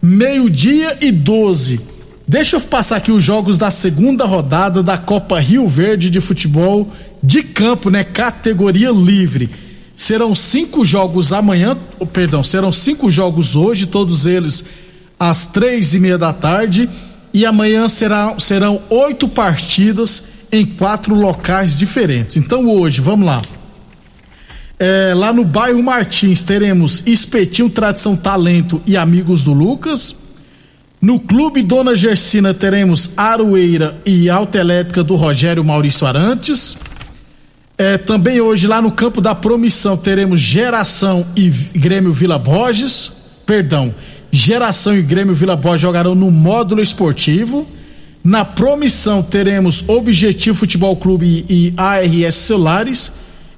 Meio-dia 0.00 0.96
e 1.02 1.12
12. 1.12 1.80
Deixa 2.26 2.56
eu 2.56 2.60
passar 2.62 2.96
aqui 2.96 3.12
os 3.12 3.22
jogos 3.22 3.58
da 3.58 3.70
segunda 3.70 4.24
rodada 4.24 4.82
da 4.82 4.96
Copa 4.96 5.38
Rio 5.38 5.68
Verde 5.68 6.08
de 6.08 6.18
futebol 6.18 6.90
de 7.22 7.42
campo, 7.42 7.90
né? 7.90 8.04
Categoria 8.04 8.90
livre. 8.90 9.50
Serão 9.94 10.34
cinco 10.34 10.82
jogos 10.82 11.30
amanhã, 11.30 11.76
perdão, 12.14 12.42
serão 12.42 12.72
cinco 12.72 13.10
jogos 13.10 13.54
hoje, 13.54 13.84
todos 13.84 14.24
eles 14.24 14.64
às 15.18 15.44
três 15.44 15.92
e 15.92 16.00
meia 16.00 16.16
da 16.16 16.32
tarde. 16.32 16.88
E 17.34 17.44
amanhã 17.44 17.86
será, 17.86 18.34
serão 18.38 18.80
oito 18.88 19.28
partidas 19.28 20.29
em 20.52 20.64
quatro 20.64 21.14
locais 21.14 21.78
diferentes. 21.78 22.36
Então 22.36 22.68
hoje, 22.68 23.00
vamos 23.00 23.26
lá. 23.26 23.40
É, 24.78 25.12
lá 25.14 25.32
no 25.32 25.44
bairro 25.44 25.82
Martins 25.82 26.42
teremos 26.42 27.02
Espetinho 27.06 27.68
Tradição 27.68 28.16
Talento 28.16 28.80
e 28.86 28.96
Amigos 28.96 29.44
do 29.44 29.52
Lucas. 29.52 30.16
No 31.00 31.20
Clube 31.20 31.62
Dona 31.62 31.94
Gersina 31.94 32.52
teremos 32.52 33.10
Aroeira 33.16 33.96
e 34.04 34.28
Alta 34.30 34.58
Elétrica 34.58 35.04
do 35.04 35.16
Rogério 35.16 35.64
Maurício 35.64 36.06
Arantes. 36.06 36.76
É, 37.76 37.96
também 37.96 38.40
hoje 38.40 38.66
lá 38.66 38.82
no 38.82 38.90
Campo 38.90 39.22
da 39.22 39.34
Promissão 39.34 39.96
teremos 39.96 40.40
Geração 40.40 41.26
e 41.36 41.48
Grêmio 41.48 42.12
Vila 42.12 42.38
Borges. 42.38 43.12
Perdão, 43.46 43.94
Geração 44.30 44.94
e 44.94 45.02
Grêmio 45.02 45.34
Vila 45.34 45.56
Borges 45.56 45.82
jogarão 45.82 46.14
no 46.14 46.30
módulo 46.30 46.82
esportivo. 46.82 47.66
Na 48.22 48.44
Promissão 48.44 49.22
teremos 49.22 49.82
Objetivo 49.88 50.58
Futebol 50.58 50.94
Clube 50.94 51.46
e 51.48 51.72
ARS 51.76 52.34
Celulares. 52.34 53.12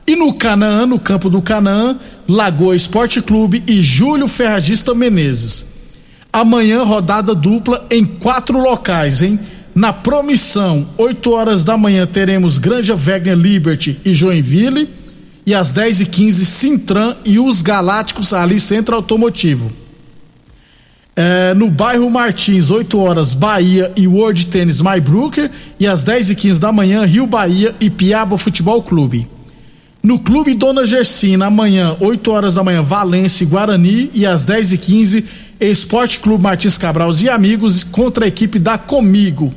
E 0.06 0.14
no 0.14 0.32
Canaã, 0.34 0.86
no 0.86 1.00
campo 1.00 1.28
do 1.28 1.42
Canaã, 1.42 1.98
Lagoa 2.28 2.76
Esporte 2.76 3.20
Clube 3.20 3.62
e 3.66 3.82
Júlio 3.82 4.28
Ferragista 4.28 4.94
Menezes. 4.94 5.66
Amanhã, 6.32 6.84
rodada 6.84 7.34
dupla 7.34 7.86
em 7.90 8.04
quatro 8.04 8.58
locais, 8.58 9.20
hein? 9.20 9.38
Na 9.74 9.92
Promissão, 9.92 10.86
8 10.96 11.30
horas 11.32 11.64
da 11.64 11.76
manhã, 11.76 12.06
teremos 12.06 12.58
Granja 12.58 12.94
Wegner 12.94 13.36
Liberty 13.36 13.98
e 14.04 14.12
Joinville. 14.12 14.88
E 15.44 15.54
às 15.54 15.72
10 15.72 16.02
e 16.02 16.06
15 16.06 16.46
Sintran 16.46 17.16
e 17.24 17.40
os 17.40 17.62
Galácticos 17.62 18.32
ali 18.32 18.60
Centro 18.60 18.94
Automotivo. 18.94 19.81
É, 21.14 21.52
no 21.52 21.70
bairro 21.70 22.10
Martins, 22.10 22.70
8 22.70 22.98
horas, 22.98 23.34
Bahia 23.34 23.92
e 23.94 24.08
World 24.08 24.46
Tennis 24.46 24.80
Brooker 24.80 25.50
E 25.78 25.86
às 25.86 26.02
10 26.02 26.30
e 26.30 26.34
15 26.34 26.58
da 26.58 26.72
manhã, 26.72 27.04
Rio 27.04 27.26
Bahia 27.26 27.74
e 27.78 27.90
Piaba 27.90 28.38
Futebol 28.38 28.82
Clube. 28.82 29.28
No 30.02 30.18
Clube 30.18 30.54
Dona 30.54 30.84
Gersina, 30.84 31.46
amanhã, 31.46 31.96
8 32.00 32.30
horas 32.30 32.54
da 32.54 32.64
manhã, 32.64 32.82
Valência 32.82 33.44
e 33.44 33.46
Guarani. 33.46 34.10
E 34.12 34.26
às 34.26 34.42
10 34.42 34.72
e 34.72 34.78
15 34.78 35.24
Esporte 35.60 36.18
Clube 36.18 36.42
Martins 36.42 36.76
Cabral 36.76 37.12
e 37.22 37.28
Amigos 37.28 37.84
contra 37.84 38.24
a 38.24 38.28
equipe 38.28 38.58
da 38.58 38.76
Comigo. 38.76 39.52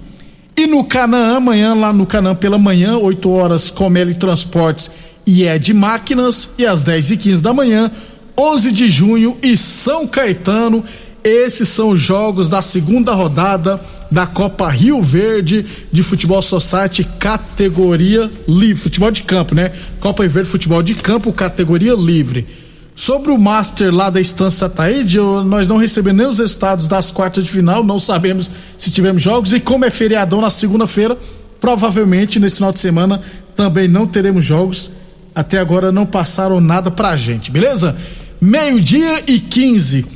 E 0.55 0.67
no 0.67 0.83
Canaã, 0.83 1.37
amanhã, 1.37 1.73
lá 1.73 1.91
no 1.91 2.05
Canaã 2.05 2.35
pela 2.35 2.59
manhã, 2.59 2.95
8 2.97 3.29
horas, 3.29 3.71
Comeli 3.71 4.13
Transportes 4.13 4.91
e 5.25 5.45
Ed 5.45 5.73
Máquinas. 5.73 6.49
E 6.59 6.65
às 6.65 6.83
10 6.83 7.11
e 7.11 7.17
15 7.17 7.41
da 7.41 7.51
manhã, 7.51 7.89
11 8.37 8.71
de 8.71 8.87
junho 8.87 9.35
e 9.41 9.57
São 9.57 10.05
Caetano. 10.05 10.83
Esses 11.25 11.69
são 11.69 11.89
os 11.89 11.99
jogos 11.99 12.49
da 12.49 12.61
segunda 12.61 13.11
rodada 13.11 13.81
da 14.11 14.27
Copa 14.27 14.69
Rio 14.69 15.01
Verde 15.01 15.65
de 15.91 16.03
Futebol 16.03 16.39
Society 16.39 17.03
categoria 17.17 18.29
livre, 18.47 18.75
futebol 18.83 19.09
de 19.09 19.23
campo, 19.23 19.55
né? 19.55 19.71
Copa 19.99 20.21
Rio 20.21 20.31
Verde 20.31 20.51
Futebol 20.51 20.83
de 20.83 20.93
Campo 20.93 21.33
categoria 21.33 21.95
livre. 21.95 22.45
Sobre 22.93 23.31
o 23.31 23.39
Master 23.39 23.91
lá 23.91 24.11
da 24.11 24.21
Estância 24.21 24.69
Taíde, 24.69 25.17
nós 25.17 25.67
não 25.67 25.77
recebemos 25.77 26.19
nem 26.19 26.27
os 26.27 26.37
resultados 26.37 26.87
das 26.87 27.09
quartas 27.09 27.43
de 27.43 27.49
final, 27.49 27.83
não 27.83 27.97
sabemos 27.97 28.47
se 28.77 28.91
tivemos 28.91 29.23
jogos 29.23 29.51
e 29.51 29.59
como 29.59 29.83
é 29.83 29.89
feriadão 29.89 30.41
na 30.41 30.51
segunda-feira, 30.51 31.17
provavelmente 31.59 32.39
nesse 32.39 32.57
final 32.57 32.71
de 32.71 32.79
semana 32.79 33.19
também 33.55 33.87
não 33.87 34.05
teremos 34.05 34.45
jogos. 34.45 34.91
Até 35.33 35.57
agora 35.57 35.91
não 35.91 36.05
passaram 36.05 36.61
nada 36.61 36.91
pra 36.91 37.15
gente, 37.15 37.49
beleza? 37.49 37.97
Meio-dia 38.39 39.23
e 39.25 39.39
15. 39.39 40.13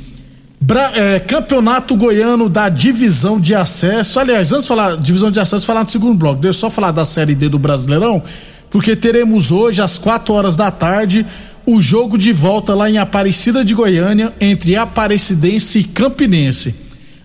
Bra 0.62 0.92
é, 0.94 1.18
Campeonato 1.18 1.96
Goiano 1.96 2.46
da 2.46 2.68
Divisão 2.68 3.40
de 3.40 3.54
Acesso. 3.54 4.20
Aliás, 4.20 4.52
antes 4.52 4.64
de 4.64 4.68
falar 4.68 4.96
divisão 4.98 5.30
de 5.30 5.40
acesso, 5.40 5.64
falar 5.64 5.84
no 5.84 5.88
segundo 5.88 6.18
bloco. 6.18 6.42
Deixa 6.42 6.58
eu 6.58 6.60
só 6.60 6.70
falar 6.70 6.92
da 6.92 7.02
Série 7.06 7.34
D 7.34 7.48
do 7.48 7.58
Brasileirão, 7.58 8.22
porque 8.68 8.94
teremos 8.94 9.50
hoje, 9.50 9.80
às 9.80 9.96
4 9.96 10.34
horas 10.34 10.56
da 10.56 10.70
tarde, 10.70 11.24
o 11.64 11.80
jogo 11.80 12.18
de 12.18 12.30
volta 12.30 12.74
lá 12.74 12.90
em 12.90 12.98
Aparecida 12.98 13.64
de 13.64 13.74
Goiânia, 13.74 14.34
entre 14.38 14.76
Aparecidense 14.76 15.78
e 15.78 15.84
Campinense. 15.84 16.74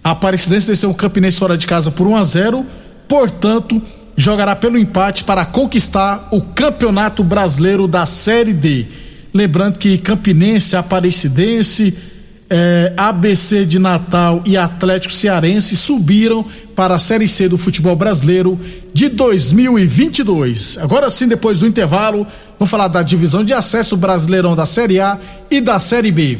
A 0.01 0.11
Aparecidense 0.11 0.67
venceu 0.67 0.89
o 0.89 0.95
Campinense 0.95 1.37
fora 1.37 1.57
de 1.57 1.67
casa 1.67 1.91
por 1.91 2.07
1 2.07 2.15
a 2.15 2.23
0 2.23 2.65
portanto, 3.05 3.81
jogará 4.15 4.55
pelo 4.55 4.77
empate 4.77 5.25
para 5.25 5.45
conquistar 5.45 6.29
o 6.31 6.41
Campeonato 6.41 7.21
Brasileiro 7.21 7.85
da 7.85 8.05
Série 8.05 8.53
D. 8.53 8.85
Lembrando 9.33 9.77
que 9.77 9.97
Campinense, 9.97 10.77
Aparecidense 10.77 12.14
é, 12.49 12.93
ABC 12.95 13.65
de 13.65 13.79
Natal 13.79 14.41
e 14.45 14.55
Atlético 14.57 15.13
Cearense 15.13 15.75
subiram 15.75 16.45
para 16.75 16.95
a 16.95 16.99
Série 16.99 17.27
C 17.27 17.47
do 17.49 17.57
futebol 17.57 17.95
brasileiro 17.95 18.59
de 18.93 19.09
2022. 19.09 20.77
Agora 20.79 21.09
sim, 21.09 21.27
depois 21.27 21.59
do 21.59 21.67
intervalo, 21.67 22.27
vamos 22.59 22.69
falar 22.69 22.87
da 22.87 23.01
divisão 23.01 23.43
de 23.43 23.53
acesso 23.53 23.97
brasileirão 23.97 24.55
da 24.55 24.65
Série 24.65 24.99
A 24.99 25.17
e 25.49 25.59
da 25.59 25.79
Série 25.79 26.11
B. 26.11 26.39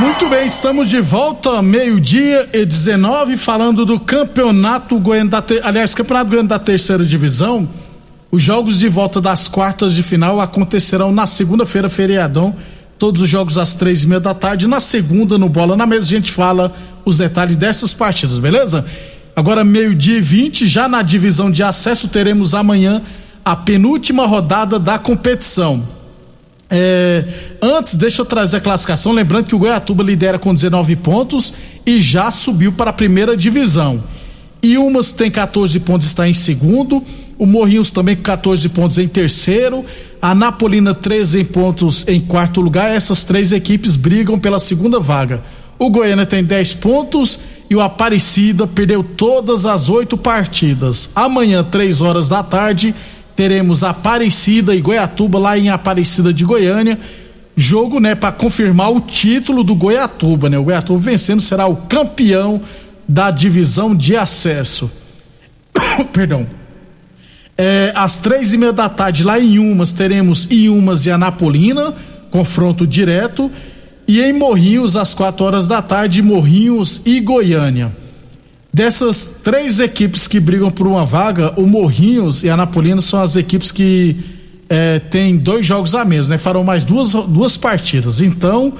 Muito 0.00 0.28
bem, 0.28 0.46
estamos 0.46 0.90
de 0.90 1.00
volta, 1.00 1.62
meio-dia 1.62 2.48
e 2.52 2.64
19, 2.64 3.36
falando 3.36 3.86
do 3.86 4.00
Campeonato 4.00 4.98
Goiano 4.98 5.30
da, 5.30 5.44
aliás, 5.62 5.94
Campeonato 5.94 6.30
Goiano 6.30 6.48
da 6.48 6.58
Terceira 6.58 7.04
Divisão. 7.04 7.68
Os 8.36 8.42
jogos 8.42 8.80
de 8.80 8.86
volta 8.86 9.18
das 9.18 9.48
quartas 9.48 9.94
de 9.94 10.02
final 10.02 10.42
acontecerão 10.42 11.10
na 11.10 11.26
segunda-feira, 11.26 11.88
feriadão. 11.88 12.54
Todos 12.98 13.22
os 13.22 13.30
jogos 13.30 13.56
às 13.56 13.74
três 13.74 14.02
e 14.02 14.06
meia 14.06 14.20
da 14.20 14.34
tarde. 14.34 14.66
Na 14.66 14.78
segunda, 14.78 15.38
no 15.38 15.48
Bola 15.48 15.74
na 15.74 15.86
Mesa, 15.86 16.04
a 16.04 16.08
gente 16.10 16.30
fala 16.30 16.70
os 17.02 17.16
detalhes 17.16 17.56
dessas 17.56 17.94
partidas, 17.94 18.38
beleza? 18.38 18.84
Agora, 19.34 19.64
meio-dia 19.64 20.18
e 20.18 20.20
vinte, 20.20 20.66
já 20.66 20.86
na 20.86 21.00
divisão 21.00 21.50
de 21.50 21.62
acesso, 21.62 22.08
teremos 22.08 22.54
amanhã 22.54 23.00
a 23.42 23.56
penúltima 23.56 24.26
rodada 24.26 24.78
da 24.78 24.98
competição. 24.98 25.82
É, 26.68 27.24
antes, 27.62 27.96
deixa 27.96 28.20
eu 28.20 28.26
trazer 28.26 28.58
a 28.58 28.60
classificação. 28.60 29.12
Lembrando 29.12 29.46
que 29.46 29.54
o 29.54 29.58
Goiatuba 29.58 30.04
lidera 30.04 30.38
com 30.38 30.54
19 30.54 30.94
pontos 30.96 31.54
e 31.86 32.02
já 32.02 32.30
subiu 32.30 32.70
para 32.70 32.90
a 32.90 32.92
primeira 32.92 33.34
divisão. 33.34 34.04
E 34.62 34.76
umas 34.76 35.10
tem 35.10 35.30
14 35.30 35.80
pontos, 35.80 36.06
está 36.06 36.28
em 36.28 36.34
segundo 36.34 37.02
o 37.38 37.46
Morrinhos 37.46 37.90
também 37.90 38.16
com 38.16 38.22
14 38.22 38.68
pontos 38.70 38.98
em 38.98 39.06
terceiro, 39.06 39.84
a 40.20 40.34
Napolina 40.34 40.94
13 40.94 41.44
pontos 41.44 42.04
em 42.08 42.20
quarto 42.20 42.60
lugar. 42.60 42.90
Essas 42.90 43.24
três 43.24 43.52
equipes 43.52 43.96
brigam 43.96 44.38
pela 44.38 44.58
segunda 44.58 44.98
vaga. 44.98 45.42
O 45.78 45.90
Goiânia 45.90 46.24
tem 46.24 46.42
10 46.42 46.74
pontos 46.74 47.38
e 47.68 47.74
o 47.74 47.80
Aparecida 47.80 48.66
perdeu 48.66 49.02
todas 49.04 49.66
as 49.66 49.88
oito 49.88 50.16
partidas. 50.16 51.10
Amanhã, 51.14 51.62
três 51.62 52.00
horas 52.00 52.28
da 52.28 52.42
tarde, 52.42 52.94
teremos 53.34 53.84
Aparecida 53.84 54.74
e 54.74 54.80
Goiatuba 54.80 55.38
lá 55.38 55.58
em 55.58 55.68
Aparecida 55.68 56.32
de 56.32 56.44
Goiânia. 56.44 56.98
Jogo, 57.54 58.00
né, 58.00 58.14
para 58.14 58.32
confirmar 58.32 58.92
o 58.92 59.00
título 59.00 59.64
do 59.64 59.74
Goiatuba, 59.74 60.48
né? 60.48 60.58
O 60.58 60.64
Goiatuba 60.64 60.98
vencendo 60.98 61.40
será 61.40 61.66
o 61.66 61.76
campeão 61.76 62.60
da 63.08 63.30
divisão 63.30 63.94
de 63.94 64.16
acesso. 64.16 64.90
Perdão. 66.12 66.46
É, 67.58 67.92
às 67.94 68.18
três 68.18 68.52
e 68.52 68.58
meia 68.58 68.72
da 68.72 68.88
tarde, 68.88 69.24
lá 69.24 69.40
em 69.40 69.58
Umas, 69.58 69.92
teremos 69.92 70.46
Iumas 70.50 71.06
e 71.06 71.10
Anapolina, 71.10 71.94
confronto 72.30 72.86
direto. 72.86 73.50
E 74.06 74.20
em 74.20 74.32
Morrinhos, 74.32 74.96
às 74.96 75.14
quatro 75.14 75.44
horas 75.44 75.66
da 75.66 75.82
tarde, 75.82 76.22
Morrinhos 76.22 77.00
e 77.04 77.18
Goiânia. 77.20 77.90
Dessas 78.72 79.40
três 79.42 79.80
equipes 79.80 80.28
que 80.28 80.38
brigam 80.38 80.70
por 80.70 80.86
uma 80.86 81.04
vaga, 81.04 81.52
o 81.56 81.66
Morrinhos 81.66 82.44
e 82.44 82.50
Anapolina 82.50 83.00
são 83.00 83.20
as 83.22 83.34
equipes 83.34 83.72
que 83.72 84.16
é, 84.68 84.98
têm 84.98 85.38
dois 85.38 85.64
jogos 85.64 85.94
a 85.94 86.04
menos, 86.04 86.28
né? 86.28 86.36
Farão 86.36 86.62
mais 86.62 86.84
duas, 86.84 87.12
duas 87.12 87.56
partidas. 87.56 88.20
Então, 88.20 88.74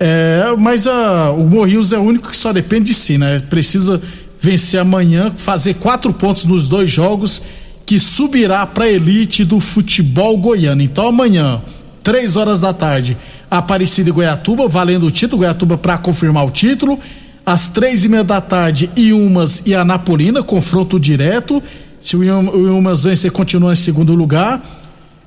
é, 0.00 0.44
mas 0.58 0.86
a, 0.86 1.30
o 1.30 1.44
Morrinhos 1.44 1.92
é 1.92 1.98
o 1.98 2.02
único 2.02 2.30
que 2.30 2.36
só 2.36 2.52
depende 2.52 2.86
de 2.86 2.94
si, 2.94 3.18
né? 3.18 3.42
Precisa 3.50 4.00
vencer 4.40 4.80
amanhã, 4.80 5.32
fazer 5.36 5.74
quatro 5.74 6.12
pontos 6.12 6.44
nos 6.46 6.66
dois 6.66 6.90
jogos, 6.90 7.42
que 7.86 7.98
subirá 7.98 8.66
para 8.66 8.84
a 8.84 8.90
elite 8.90 9.44
do 9.44 9.60
futebol 9.60 10.36
goiano. 10.36 10.82
Então 10.82 11.06
amanhã, 11.06 11.60
três 12.02 12.36
horas 12.36 12.60
da 12.60 12.72
tarde, 12.72 13.16
Aparecida 13.50 14.08
e 14.08 14.12
Goiatuba, 14.12 14.66
valendo 14.68 15.06
o 15.06 15.10
título, 15.10 15.38
Goiatuba 15.38 15.78
para 15.78 15.98
confirmar 15.98 16.44
o 16.46 16.50
título. 16.50 16.98
Às 17.46 17.68
três 17.68 18.04
e 18.04 18.08
meia 18.08 18.24
da 18.24 18.40
tarde, 18.40 18.90
Iumas 18.96 19.62
e 19.66 19.74
Anapolina, 19.74 20.42
confronto 20.42 20.98
direto. 20.98 21.62
Se 22.00 22.16
o 22.16 22.24
Iumas 22.24 23.04
vencer, 23.04 23.30
continua 23.30 23.72
em 23.72 23.76
segundo 23.76 24.14
lugar. 24.14 24.62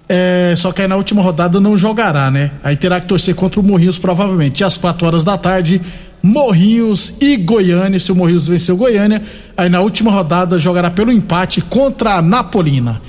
É, 0.10 0.54
só 0.56 0.72
que 0.72 0.82
aí 0.82 0.88
na 0.88 0.96
última 0.96 1.22
rodada 1.22 1.60
não 1.60 1.78
jogará, 1.78 2.32
né? 2.32 2.52
Aí 2.64 2.76
terá 2.76 3.00
que 3.00 3.08
torcer 3.08 3.36
contra 3.36 3.60
o 3.60 3.64
Morrinhos, 3.64 3.98
provavelmente. 3.98 4.62
E 4.62 4.64
às 4.64 4.78
quatro 4.78 5.06
horas 5.06 5.24
da 5.24 5.38
tarde, 5.38 5.82
Morrinhos 6.28 7.16
e 7.22 7.38
Goiânia. 7.38 8.00
Se 8.00 8.12
o 8.12 8.16
Morrinhos 8.16 8.50
venceu 8.50 8.76
Goiânia, 8.76 9.24
aí 9.56 9.70
na 9.70 9.80
última 9.80 10.12
rodada 10.12 10.60
jogará 10.60 10.92
pelo 10.92 11.12
empate 11.12 11.62
contra 11.62 12.16
a 12.16 12.22
Napolina. 12.22 13.02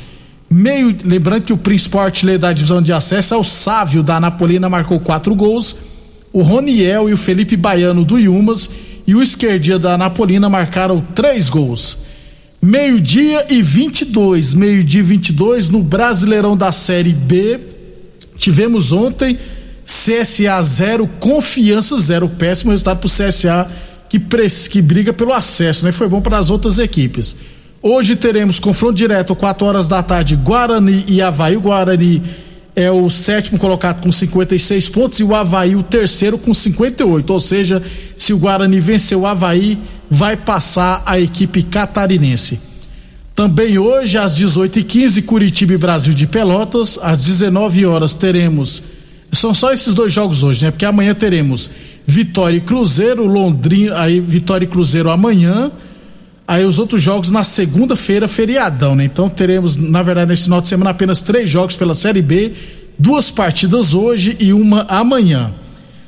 Meio, 0.49 0.97
lembrando 1.05 1.43
que 1.43 1.53
o 1.53 1.59
principal 1.59 2.03
artilheiro 2.03 2.41
da 2.41 2.53
divisão 2.53 2.81
de 2.81 2.93
acesso 2.93 3.35
é 3.35 3.37
o 3.37 3.45
Sávio 3.45 4.03
da 4.03 4.21
Napolina, 4.21 4.69
marcou 4.69 5.01
quatro 5.01 5.35
gols. 5.35 5.77
O 6.33 6.43
Roniel 6.43 7.09
e 7.09 7.13
o 7.13 7.17
Felipe 7.17 7.57
Baiano 7.57 8.05
do 8.05 8.19
Yumas 8.19 8.71
e 9.07 9.15
o 9.15 9.23
esquerdia 9.23 9.79
da 9.79 9.99
Napolina 9.99 10.49
marcaram 10.49 11.01
três 11.01 11.51
gols. 11.51 11.99
Meio-dia 12.63 13.47
e 13.51 13.61
22, 13.61 14.55
meio-dia 14.55 15.01
e 15.01 15.05
22 15.05 15.69
no 15.69 15.83
Brasileirão 15.83 16.57
da 16.57 16.71
Série 16.71 17.13
B. 17.13 17.59
Tivemos 18.37 18.93
ontem 18.93 19.39
CSA 19.89 20.61
0, 20.61 21.09
Confiança 21.19 21.97
0. 21.97 22.29
Péssimo 22.29 22.73
resultado 22.73 22.99
para 22.99 23.07
o 23.07 23.11
CSA 23.11 23.67
que, 24.11 24.21
que 24.71 24.83
briga 24.83 25.15
pelo 25.15 25.33
acesso, 25.33 25.87
né? 25.87 25.93
Foi 25.93 26.07
bom 26.07 26.21
para 26.21 26.39
as 26.39 26.51
outras 26.51 26.79
equipes. 26.79 27.35
Hoje 27.81 28.15
teremos 28.15 28.61
confronto 28.61 28.95
direto, 28.95 29.35
4 29.35 29.67
horas 29.67 29.89
da 29.89 30.03
tarde, 30.03 30.37
Guarani 30.37 31.05
e 31.09 31.23
Havaí. 31.23 31.57
O 31.57 31.61
Guarani 31.63 32.23
é 32.77 32.91
o 32.91 33.09
sétimo 33.09 33.59
colocado 33.59 34.03
com 34.03 34.13
56 34.13 34.91
pontos 34.91 35.21
e 35.21 35.25
o 35.25 35.35
Havaí 35.35 35.75
o 35.75 35.83
terceiro 35.83 36.37
com 36.37 36.53
58. 36.53 37.33
Ou 37.33 37.41
seja, 37.41 37.83
se 38.15 38.35
o 38.35 38.39
Guarani 38.39 38.81
vencer 38.81 39.17
o 39.17 39.27
Havaí, 39.27 39.79
vai 40.11 40.37
passar 40.37 41.03
a 41.07 41.19
equipe 41.19 41.63
catarinense. 41.63 42.61
Também 43.35 43.79
hoje, 43.79 44.19
às 44.19 44.37
18h15, 44.39 45.25
Curitiba 45.25 45.73
e 45.73 45.79
Brasil 45.79 46.13
de 46.13 46.27
Pelotas. 46.27 46.99
Às 47.01 47.25
19 47.25 47.87
horas 47.87 48.13
teremos. 48.13 48.83
São 49.33 49.53
só 49.53 49.73
esses 49.73 49.95
dois 49.95 50.13
jogos 50.13 50.43
hoje, 50.43 50.65
né? 50.65 50.71
Porque 50.71 50.85
amanhã 50.85 51.15
teremos 51.15 51.71
Vitória 52.07 52.57
e 52.57 52.61
Cruzeiro, 52.61 53.27
Londrina, 53.27 54.01
aí 54.01 54.21
Vitória 54.21 54.65
e 54.65 54.69
Cruzeiro 54.69 55.11
amanhã. 55.11 55.71
Aí 56.47 56.65
os 56.65 56.79
outros 56.79 57.03
jogos 57.03 57.31
na 57.31 57.45
segunda-feira, 57.45 58.27
feriadão, 58.27 58.97
né? 58.97 59.05
Então 59.05 59.29
teremos, 59.29 59.77
na 59.77 60.03
verdade, 60.03 60.31
nesse 60.31 60.45
final 60.45 60.63
de 60.63 60.69
semana 60.69 60.91
apenas 60.91 61.21
três 61.21 61.51
jogos 61.51 61.77
pela 61.77 61.93
Série 61.93 62.23
B, 62.23 62.53
duas 62.99 63.31
partidas 63.31 63.93
hoje 63.93 64.35
e 64.41 64.55
uma 64.55 64.87
amanhã. 64.89 65.53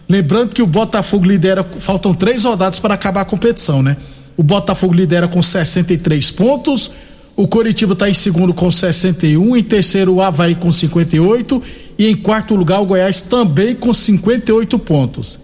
Lembrando 0.09 0.55
que 0.55 0.63
o 0.63 0.67
Botafogo 0.67 1.27
lidera, 1.27 1.63
faltam 1.79 2.15
três 2.15 2.45
rodadas 2.45 2.79
para 2.79 2.95
acabar 2.95 3.21
a 3.21 3.25
competição, 3.27 3.83
né? 3.83 3.99
O 4.37 4.43
Botafogo 4.43 4.95
lidera 4.95 5.29
com 5.29 5.43
63 5.43 6.31
pontos, 6.31 6.91
o 7.37 7.47
Coritiba 7.47 7.93
está 7.93 8.09
em 8.09 8.15
segundo 8.15 8.55
com 8.55 8.71
61, 8.71 9.57
em 9.57 9.63
terceiro 9.63 10.15
o 10.15 10.23
Havaí 10.23 10.55
com 10.55 10.73
58 10.73 11.63
e 12.01 12.09
em 12.09 12.15
quarto 12.17 12.55
lugar 12.55 12.81
o 12.81 12.87
Goiás 12.87 13.21
também 13.21 13.75
com 13.75 13.93
58 13.93 14.79
pontos. 14.79 15.39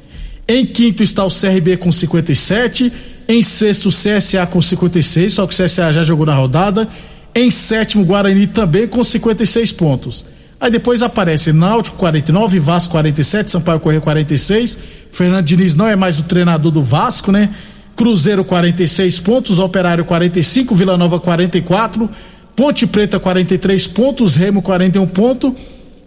Em 0.48 0.64
quinto 0.64 1.02
está 1.02 1.22
o 1.22 1.28
CRB 1.28 1.76
com 1.76 1.92
57 1.92 2.90
em 3.28 3.42
sexto, 3.42 3.90
CSA 3.90 4.46
com 4.46 4.62
56, 4.62 5.34
só 5.34 5.46
que 5.46 5.52
o 5.52 5.64
CSA 5.64 5.92
já 5.92 6.02
jogou 6.02 6.24
na 6.24 6.34
rodada. 6.34 6.88
Em 7.34 7.50
sétimo, 7.50 8.06
Guarani 8.06 8.46
também 8.46 8.88
com 8.88 9.04
56 9.04 9.70
pontos. 9.72 10.24
Aí 10.58 10.70
depois 10.70 11.02
aparece 11.02 11.52
Náutico 11.52 11.98
49, 11.98 12.58
Vasco 12.58 12.92
47, 12.92 13.50
Sampaio 13.50 13.78
Correia 13.78 14.00
46. 14.00 14.78
Fernando 15.12 15.44
Diniz 15.44 15.74
não 15.74 15.86
é 15.86 15.94
mais 15.94 16.18
o 16.18 16.22
treinador 16.22 16.72
do 16.72 16.82
Vasco, 16.82 17.30
né? 17.30 17.50
Cruzeiro 17.94 18.42
46 18.42 19.20
pontos, 19.20 19.58
Operário 19.58 20.06
45, 20.06 20.74
Vila 20.74 20.96
Nova 20.96 21.20
44, 21.20 22.08
Ponte 22.54 22.86
Preta 22.86 23.20
43 23.20 23.86
pontos, 23.88 24.36
Remo 24.36 24.62
41 24.62 25.06
pontos, 25.08 25.52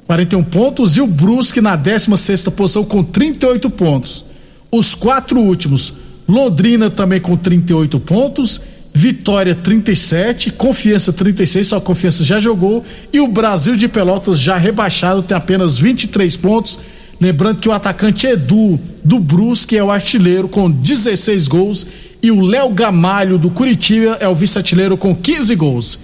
41 0.09 0.43
pontos 0.43 0.97
e 0.97 1.01
o 1.01 1.05
Brusque 1.05 1.61
na 1.61 1.75
16 1.75 2.19
sexta 2.19 2.49
posição 2.49 2.83
com 2.83 3.03
38 3.03 3.69
pontos. 3.69 4.25
Os 4.71 4.95
quatro 4.95 5.39
últimos, 5.39 5.93
Londrina 6.27 6.89
também 6.89 7.21
com 7.21 7.37
38 7.37 7.99
pontos, 7.99 8.59
Vitória 8.91 9.53
37, 9.53 10.49
Confiança 10.49 11.13
36, 11.13 11.67
só 11.67 11.79
Confiança 11.79 12.23
já 12.23 12.39
jogou 12.39 12.83
e 13.13 13.19
o 13.19 13.27
Brasil 13.27 13.75
de 13.75 13.87
Pelotas 13.87 14.39
já 14.39 14.57
rebaixado 14.57 15.21
tem 15.21 15.37
apenas 15.37 15.77
23 15.77 16.35
pontos. 16.37 16.79
Lembrando 17.21 17.59
que 17.59 17.69
o 17.69 17.71
atacante 17.71 18.25
Edu 18.25 18.79
do 19.03 19.19
Brusque 19.19 19.77
é 19.77 19.83
o 19.83 19.91
artilheiro 19.91 20.49
com 20.49 20.71
16 20.71 21.47
gols 21.47 21.85
e 22.23 22.31
o 22.31 22.41
Léo 22.41 22.71
Gamalho 22.71 23.37
do 23.37 23.51
Curitiba 23.51 24.17
é 24.19 24.27
o 24.27 24.33
vice-artilheiro 24.33 24.97
com 24.97 25.13
15 25.15 25.53
gols. 25.53 25.99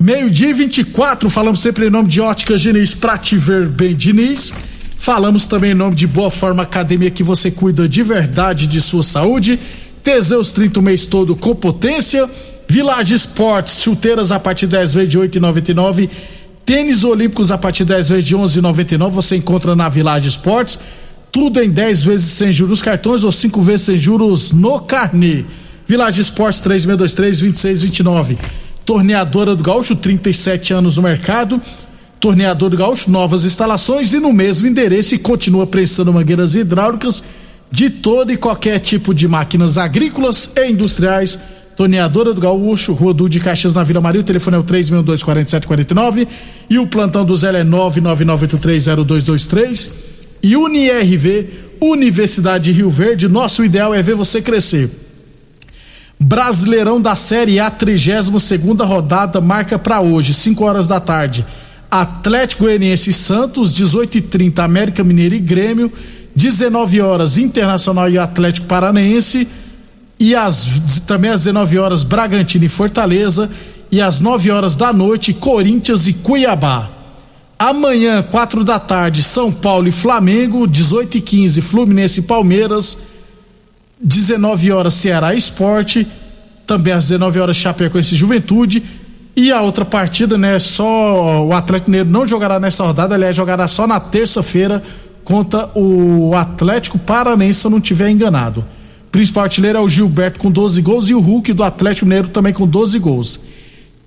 Meio-dia 0.00 0.48
e 0.48 0.54
24, 0.54 1.28
falamos 1.28 1.60
sempre 1.60 1.86
em 1.86 1.90
nome 1.90 2.08
de 2.08 2.22
Óticas 2.22 2.62
Diniz, 2.62 2.94
pra 2.94 3.18
te 3.18 3.36
ver 3.36 3.68
bem, 3.68 3.94
Diniz. 3.94 4.50
Falamos 4.98 5.46
também 5.46 5.72
em 5.72 5.74
nome 5.74 5.94
de 5.94 6.06
Boa 6.06 6.30
Forma 6.30 6.62
Academia, 6.62 7.10
que 7.10 7.22
você 7.22 7.50
cuida 7.50 7.86
de 7.86 8.02
verdade 8.02 8.66
de 8.66 8.80
sua 8.80 9.02
saúde. 9.02 9.58
Teseus 10.02 10.54
30 10.54 10.80
o 10.80 10.82
mês 10.82 11.04
todo 11.04 11.36
com 11.36 11.54
potência. 11.54 12.26
Village 12.66 13.14
Esportes, 13.14 13.82
chuteiras 13.82 14.32
a 14.32 14.40
partir 14.40 14.66
de 14.66 14.72
10 14.72 14.94
vezes 14.94 15.10
de 15.10 15.18
8,99. 15.18 16.08
Tênis 16.64 17.04
Olímpicos 17.04 17.52
a 17.52 17.58
partir 17.58 17.84
de 17.84 17.92
10 17.92 18.08
vezes 18.08 18.24
de 18.24 18.34
11,99. 18.34 19.10
Você 19.10 19.36
encontra 19.36 19.76
na 19.76 19.90
Village 19.90 20.28
Esportes. 20.28 20.78
Tudo 21.30 21.62
em 21.62 21.68
10 21.68 22.04
vezes 22.04 22.26
sem 22.26 22.50
juros 22.50 22.80
cartões 22.80 23.22
ou 23.22 23.30
5 23.30 23.60
vezes 23.60 23.82
sem 23.84 23.98
juros 23.98 24.50
no 24.50 24.80
carnê. 24.80 25.44
Village 25.86 26.22
Esportes 26.22 26.60
3623 26.60 27.40
2629. 27.40 28.69
Torneadora 28.84 29.54
do 29.54 29.62
Gaúcho, 29.62 29.94
37 29.94 30.72
anos 30.72 30.96
no 30.96 31.02
mercado 31.02 31.60
Torneador 32.20 32.68
do 32.68 32.76
Gaúcho, 32.76 33.10
novas 33.10 33.46
instalações 33.46 34.12
e 34.12 34.20
no 34.20 34.30
mesmo 34.30 34.68
endereço 34.68 35.14
e 35.14 35.18
continua 35.18 35.66
prestando 35.66 36.12
mangueiras 36.12 36.54
hidráulicas 36.54 37.24
de 37.72 37.88
todo 37.88 38.30
e 38.30 38.36
qualquer 38.36 38.78
tipo 38.78 39.14
de 39.14 39.26
máquinas 39.26 39.78
agrícolas 39.78 40.52
e 40.54 40.70
industriais. 40.70 41.38
Torneadora 41.78 42.34
do 42.34 42.40
Gaúcho, 42.40 42.92
Rua 42.92 43.14
Du 43.14 43.26
de 43.26 43.40
Caxias 43.40 43.72
na 43.72 43.82
Vila 43.82 44.02
Maria, 44.02 44.20
o 44.20 44.24
telefone 44.24 44.58
é 44.58 44.60
o 44.60 44.64
3624749 44.64 46.28
e 46.68 46.78
o 46.78 46.86
plantão 46.86 47.24
do 47.24 47.34
Zé 47.34 47.58
é 47.58 47.64
999830223 47.64 49.90
e 50.42 50.56
UniRV, 50.56 51.48
Universidade 51.80 52.64
de 52.64 52.72
Rio 52.72 52.90
Verde, 52.90 53.28
nosso 53.28 53.64
ideal 53.64 53.94
é 53.94 54.02
ver 54.02 54.14
você 54.14 54.42
crescer. 54.42 54.90
Brasileirão 56.22 57.00
da 57.00 57.14
Série 57.14 57.58
A, 57.58 57.70
32 57.70 58.42
segunda 58.42 58.84
rodada, 58.84 59.40
marca 59.40 59.78
para 59.78 60.02
hoje, 60.02 60.34
5 60.34 60.62
horas 60.62 60.86
da 60.86 61.00
tarde. 61.00 61.46
Atlético 61.90 62.64
Goianiense 62.64 63.08
e 63.08 63.14
Santos, 63.14 63.74
18 63.74 64.18
e 64.18 64.20
30 64.20 64.62
América 64.62 65.02
Mineiro 65.02 65.34
e 65.34 65.40
Grêmio, 65.40 65.90
19 66.36 67.00
horas 67.00 67.38
Internacional 67.38 68.08
e 68.10 68.18
Atlético 68.18 68.66
Paranaense 68.66 69.48
e 70.20 70.36
às, 70.36 70.66
também 71.06 71.30
às 71.30 71.40
19 71.40 71.78
horas 71.78 72.04
Bragantino 72.04 72.66
e 72.66 72.68
Fortaleza 72.68 73.50
e 73.90 74.00
às 74.00 74.20
9 74.20 74.50
horas 74.50 74.76
da 74.76 74.92
noite 74.92 75.32
Corinthians 75.32 76.06
e 76.06 76.12
Cuiabá. 76.12 76.90
Amanhã, 77.58 78.22
4 78.22 78.62
da 78.62 78.78
tarde, 78.78 79.22
São 79.22 79.50
Paulo 79.50 79.88
e 79.88 79.92
Flamengo, 79.92 80.66
18 80.66 81.16
e 81.16 81.20
15 81.22 81.62
Fluminense 81.62 82.20
e 82.20 82.24
Palmeiras, 82.24 82.98
19 84.00 84.72
horas 84.72 84.94
Ceará 84.94 85.34
Esporte, 85.34 86.06
também 86.66 86.92
às 86.92 87.08
19 87.08 87.40
horas 87.40 87.56
Chapecoense 87.56 88.16
Juventude 88.16 88.82
e 89.36 89.52
a 89.52 89.60
outra 89.60 89.84
partida, 89.84 90.38
né? 90.38 90.58
Só 90.58 91.44
o 91.44 91.52
Atlético 91.52 91.90
Mineiro 91.90 92.10
não 92.10 92.26
jogará 92.26 92.58
nessa 92.58 92.84
rodada, 92.84 93.14
aliás, 93.14 93.36
jogará 93.36 93.68
só 93.68 93.86
na 93.86 94.00
terça-feira 94.00 94.82
contra 95.24 95.70
o 95.74 96.34
Atlético 96.34 96.98
Paranense, 96.98 97.60
se 97.60 97.66
eu 97.66 97.70
não 97.70 97.78
estiver 97.78 98.10
enganado. 98.10 98.64
Principal 99.12 99.44
artilheiro 99.44 99.78
é 99.78 99.80
o 99.80 99.88
Gilberto 99.88 100.38
com 100.38 100.50
12 100.50 100.80
gols 100.82 101.10
e 101.10 101.14
o 101.14 101.20
Hulk 101.20 101.52
do 101.52 101.64
Atlético 101.64 102.06
Mineiro 102.06 102.28
também 102.28 102.52
com 102.52 102.66
12 102.66 102.98
gols. 102.98 103.40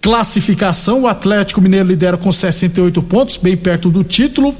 Classificação: 0.01 1.03
o 1.03 1.07
Atlético 1.07 1.61
Mineiro 1.61 1.87
lidera 1.87 2.17
com 2.17 2.31
68 2.31 3.01
pontos, 3.03 3.37
bem 3.37 3.55
perto 3.55 3.89
do 3.89 4.03
título. 4.03 4.55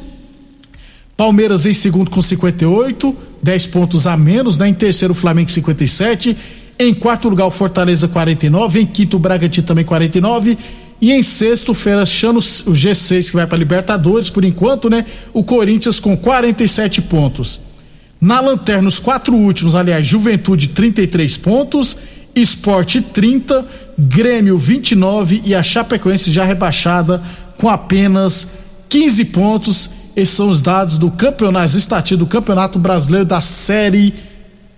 Palmeiras 1.15 1.65
em 1.65 1.73
segundo 1.73 2.09
com 2.09 2.21
58, 2.21 3.15
10 3.43 3.67
pontos 3.67 4.07
a 4.07 4.17
menos, 4.17 4.57
né? 4.57 4.69
Em 4.69 4.73
terceiro, 4.73 5.11
o 5.11 5.15
Flamengo 5.15 5.51
57 5.51 6.35
em 6.77 6.93
quarto 6.93 7.29
lugar, 7.29 7.45
o 7.45 7.51
Fortaleza 7.51 8.07
49. 8.07 8.81
Em 8.81 8.85
quinto, 8.85 9.17
o 9.17 9.19
Bragantino 9.19 9.65
também 9.65 9.85
49. 9.85 10.57
E 10.99 11.11
em 11.11 11.21
sexto, 11.21 11.73
fechando 11.73 12.39
o 12.39 12.71
G6 12.71 13.29
que 13.29 13.35
vai 13.35 13.45
para 13.45 13.57
Libertadores, 13.57 14.29
por 14.29 14.43
enquanto, 14.43 14.89
né? 14.89 15.05
O 15.33 15.43
Corinthians 15.43 15.99
com 15.99 16.15
47 16.15 17.01
pontos. 17.03 17.59
Na 18.19 18.39
lanterna, 18.39 18.87
os 18.87 18.99
quatro 18.99 19.35
últimos, 19.35 19.75
aliás, 19.75 20.05
Juventude 20.05 20.69
33 20.69 21.37
pontos. 21.37 21.97
Esporte 22.35 22.99
30, 22.99 23.63
Grêmio 23.97 24.57
29 24.57 25.43
e 25.45 25.53
a 25.53 25.61
Chapecoense 25.61 26.31
já 26.31 26.43
rebaixada 26.43 27.21
com 27.59 27.69
apenas 27.69 28.85
15 28.89 29.25
pontos. 29.25 29.89
Esses 30.15 30.35
são 30.35 30.49
os 30.49 30.61
dados 30.61 30.97
do 30.97 31.09
campeonato, 31.09 31.75
estatísticas 31.75 32.19
do 32.19 32.27
Campeonato 32.27 32.77
Brasileiro 32.77 33.25
da 33.25 33.41
Série 33.41 34.13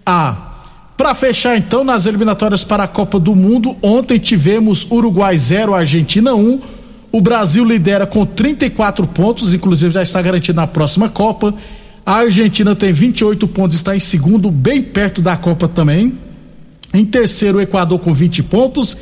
A. 0.06 0.54
Para 0.95 1.13
fechar 1.13 1.58
então 1.58 1.84
nas 1.84 2.06
eliminatórias 2.06 2.63
para 2.63 2.84
a 2.84 2.88
Copa 2.88 3.19
do 3.19 3.36
Mundo, 3.36 3.76
ontem 3.82 4.17
tivemos 4.17 4.89
Uruguai 4.89 5.38
0, 5.38 5.74
Argentina 5.74 6.34
1. 6.34 6.60
O 7.12 7.19
Brasil 7.19 7.65
lidera 7.65 8.08
com 8.08 8.26
34 8.26 9.06
pontos, 9.08 9.54
inclusive 9.54 9.93
já 9.93 10.02
está 10.02 10.21
garantido 10.21 10.56
na 10.56 10.67
próxima 10.67 11.10
Copa. 11.10 11.54
A 12.06 12.13
Argentina 12.19 12.74
tem 12.74 12.93
28 12.93 13.45
pontos, 13.48 13.76
está 13.76 13.95
em 13.95 14.00
segundo, 14.00 14.50
bem 14.50 14.82
perto 14.82 15.21
da 15.21 15.36
Copa 15.36 15.67
também. 15.67 16.17
Em 16.93 17.04
terceiro, 17.04 17.58
o 17.58 17.62
Equador 17.62 18.00
com 18.00 18.13
20 18.13 18.43
pontos. 18.43 18.95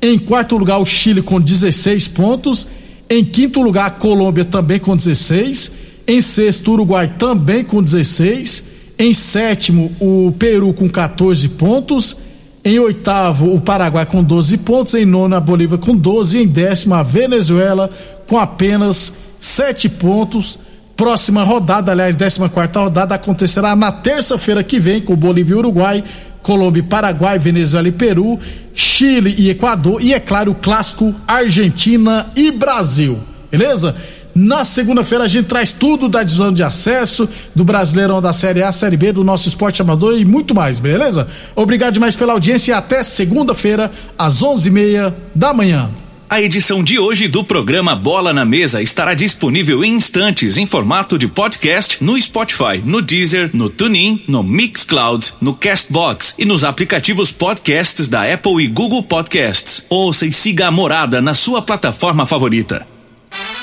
Em 0.00 0.18
quarto 0.18 0.56
lugar, 0.56 0.78
o 0.78 0.86
Chile 0.86 1.20
com 1.20 1.40
16 1.40 2.06
pontos. 2.08 2.68
Em 3.08 3.24
quinto 3.24 3.60
lugar, 3.60 3.86
a 3.86 3.90
Colômbia 3.90 4.44
também 4.44 4.78
com 4.78 4.96
16. 4.96 5.79
Em 6.06 6.20
sexto, 6.20 6.68
o 6.68 6.74
Uruguai 6.74 7.12
também 7.18 7.64
com 7.64 7.82
16. 7.82 8.64
Em 8.98 9.14
sétimo, 9.14 9.90
o 10.00 10.32
Peru 10.38 10.72
com 10.72 10.88
14 10.88 11.48
pontos. 11.50 12.16
Em 12.64 12.78
oitavo, 12.78 13.54
o 13.54 13.60
Paraguai 13.60 14.04
com 14.04 14.22
12 14.22 14.58
pontos. 14.58 14.94
Em 14.94 15.06
nono, 15.06 15.34
a 15.34 15.40
Bolívia 15.40 15.78
com 15.78 15.96
12. 15.96 16.38
Em 16.38 16.46
décimo, 16.46 16.94
a 16.94 17.02
Venezuela 17.02 17.90
com 18.26 18.38
apenas 18.38 19.12
7 19.40 19.88
pontos. 19.88 20.58
Próxima 20.96 21.42
rodada, 21.42 21.92
aliás, 21.92 22.14
14 22.14 22.52
quarta 22.52 22.80
rodada, 22.80 23.14
acontecerá 23.14 23.74
na 23.74 23.90
terça-feira 23.90 24.62
que 24.62 24.78
vem 24.78 25.00
com 25.00 25.16
Bolívia 25.16 25.54
e 25.54 25.56
Uruguai. 25.56 26.04
Colômbia, 26.42 26.82
Paraguai, 26.82 27.38
Venezuela 27.38 27.88
e 27.88 27.92
Peru, 27.92 28.38
Chile 28.74 29.34
e 29.38 29.50
Equador 29.50 30.02
e, 30.02 30.14
é 30.14 30.20
claro, 30.20 30.52
o 30.52 30.54
clássico 30.54 31.14
Argentina 31.26 32.26
e 32.34 32.50
Brasil. 32.50 33.18
Beleza? 33.50 33.96
Na 34.34 34.64
segunda-feira 34.64 35.24
a 35.24 35.28
gente 35.28 35.46
traz 35.46 35.72
tudo 35.72 36.08
da 36.08 36.22
divisão 36.22 36.52
de 36.52 36.62
acesso, 36.62 37.28
do 37.54 37.64
Brasileirão 37.64 38.20
da 38.20 38.32
Série 38.32 38.62
A, 38.62 38.70
Série 38.70 38.96
B, 38.96 39.12
do 39.12 39.24
nosso 39.24 39.48
esporte 39.48 39.82
amador 39.82 40.18
e 40.18 40.24
muito 40.24 40.54
mais, 40.54 40.78
beleza? 40.78 41.26
Obrigado 41.56 41.94
demais 41.94 42.14
pela 42.14 42.32
audiência 42.32 42.72
e 42.72 42.74
até 42.74 43.02
segunda-feira, 43.02 43.90
às 44.16 44.42
onze 44.42 44.68
e 44.68 44.72
meia 44.72 45.14
da 45.34 45.52
manhã. 45.52 45.90
A 46.32 46.40
edição 46.40 46.80
de 46.80 46.96
hoje 46.96 47.26
do 47.26 47.42
programa 47.42 47.96
Bola 47.96 48.32
na 48.32 48.44
Mesa 48.44 48.80
estará 48.80 49.14
disponível 49.14 49.82
em 49.82 49.94
instantes 49.94 50.56
em 50.56 50.64
formato 50.64 51.18
de 51.18 51.26
podcast 51.26 51.96
no 52.00 52.20
Spotify, 52.20 52.80
no 52.84 53.02
Deezer, 53.02 53.50
no 53.52 53.68
TuneIn, 53.68 54.22
no 54.28 54.40
Mixcloud, 54.40 55.32
no 55.40 55.56
Castbox 55.56 56.36
e 56.38 56.44
nos 56.44 56.62
aplicativos 56.62 57.32
podcasts 57.32 58.06
da 58.06 58.32
Apple 58.32 58.62
e 58.62 58.68
Google 58.68 59.02
Podcasts. 59.02 59.84
Ouça 59.90 60.24
e 60.24 60.30
siga 60.30 60.68
a 60.68 60.70
Morada 60.70 61.20
na 61.20 61.34
sua 61.34 61.60
plataforma 61.62 62.24
favorita. 62.24 62.86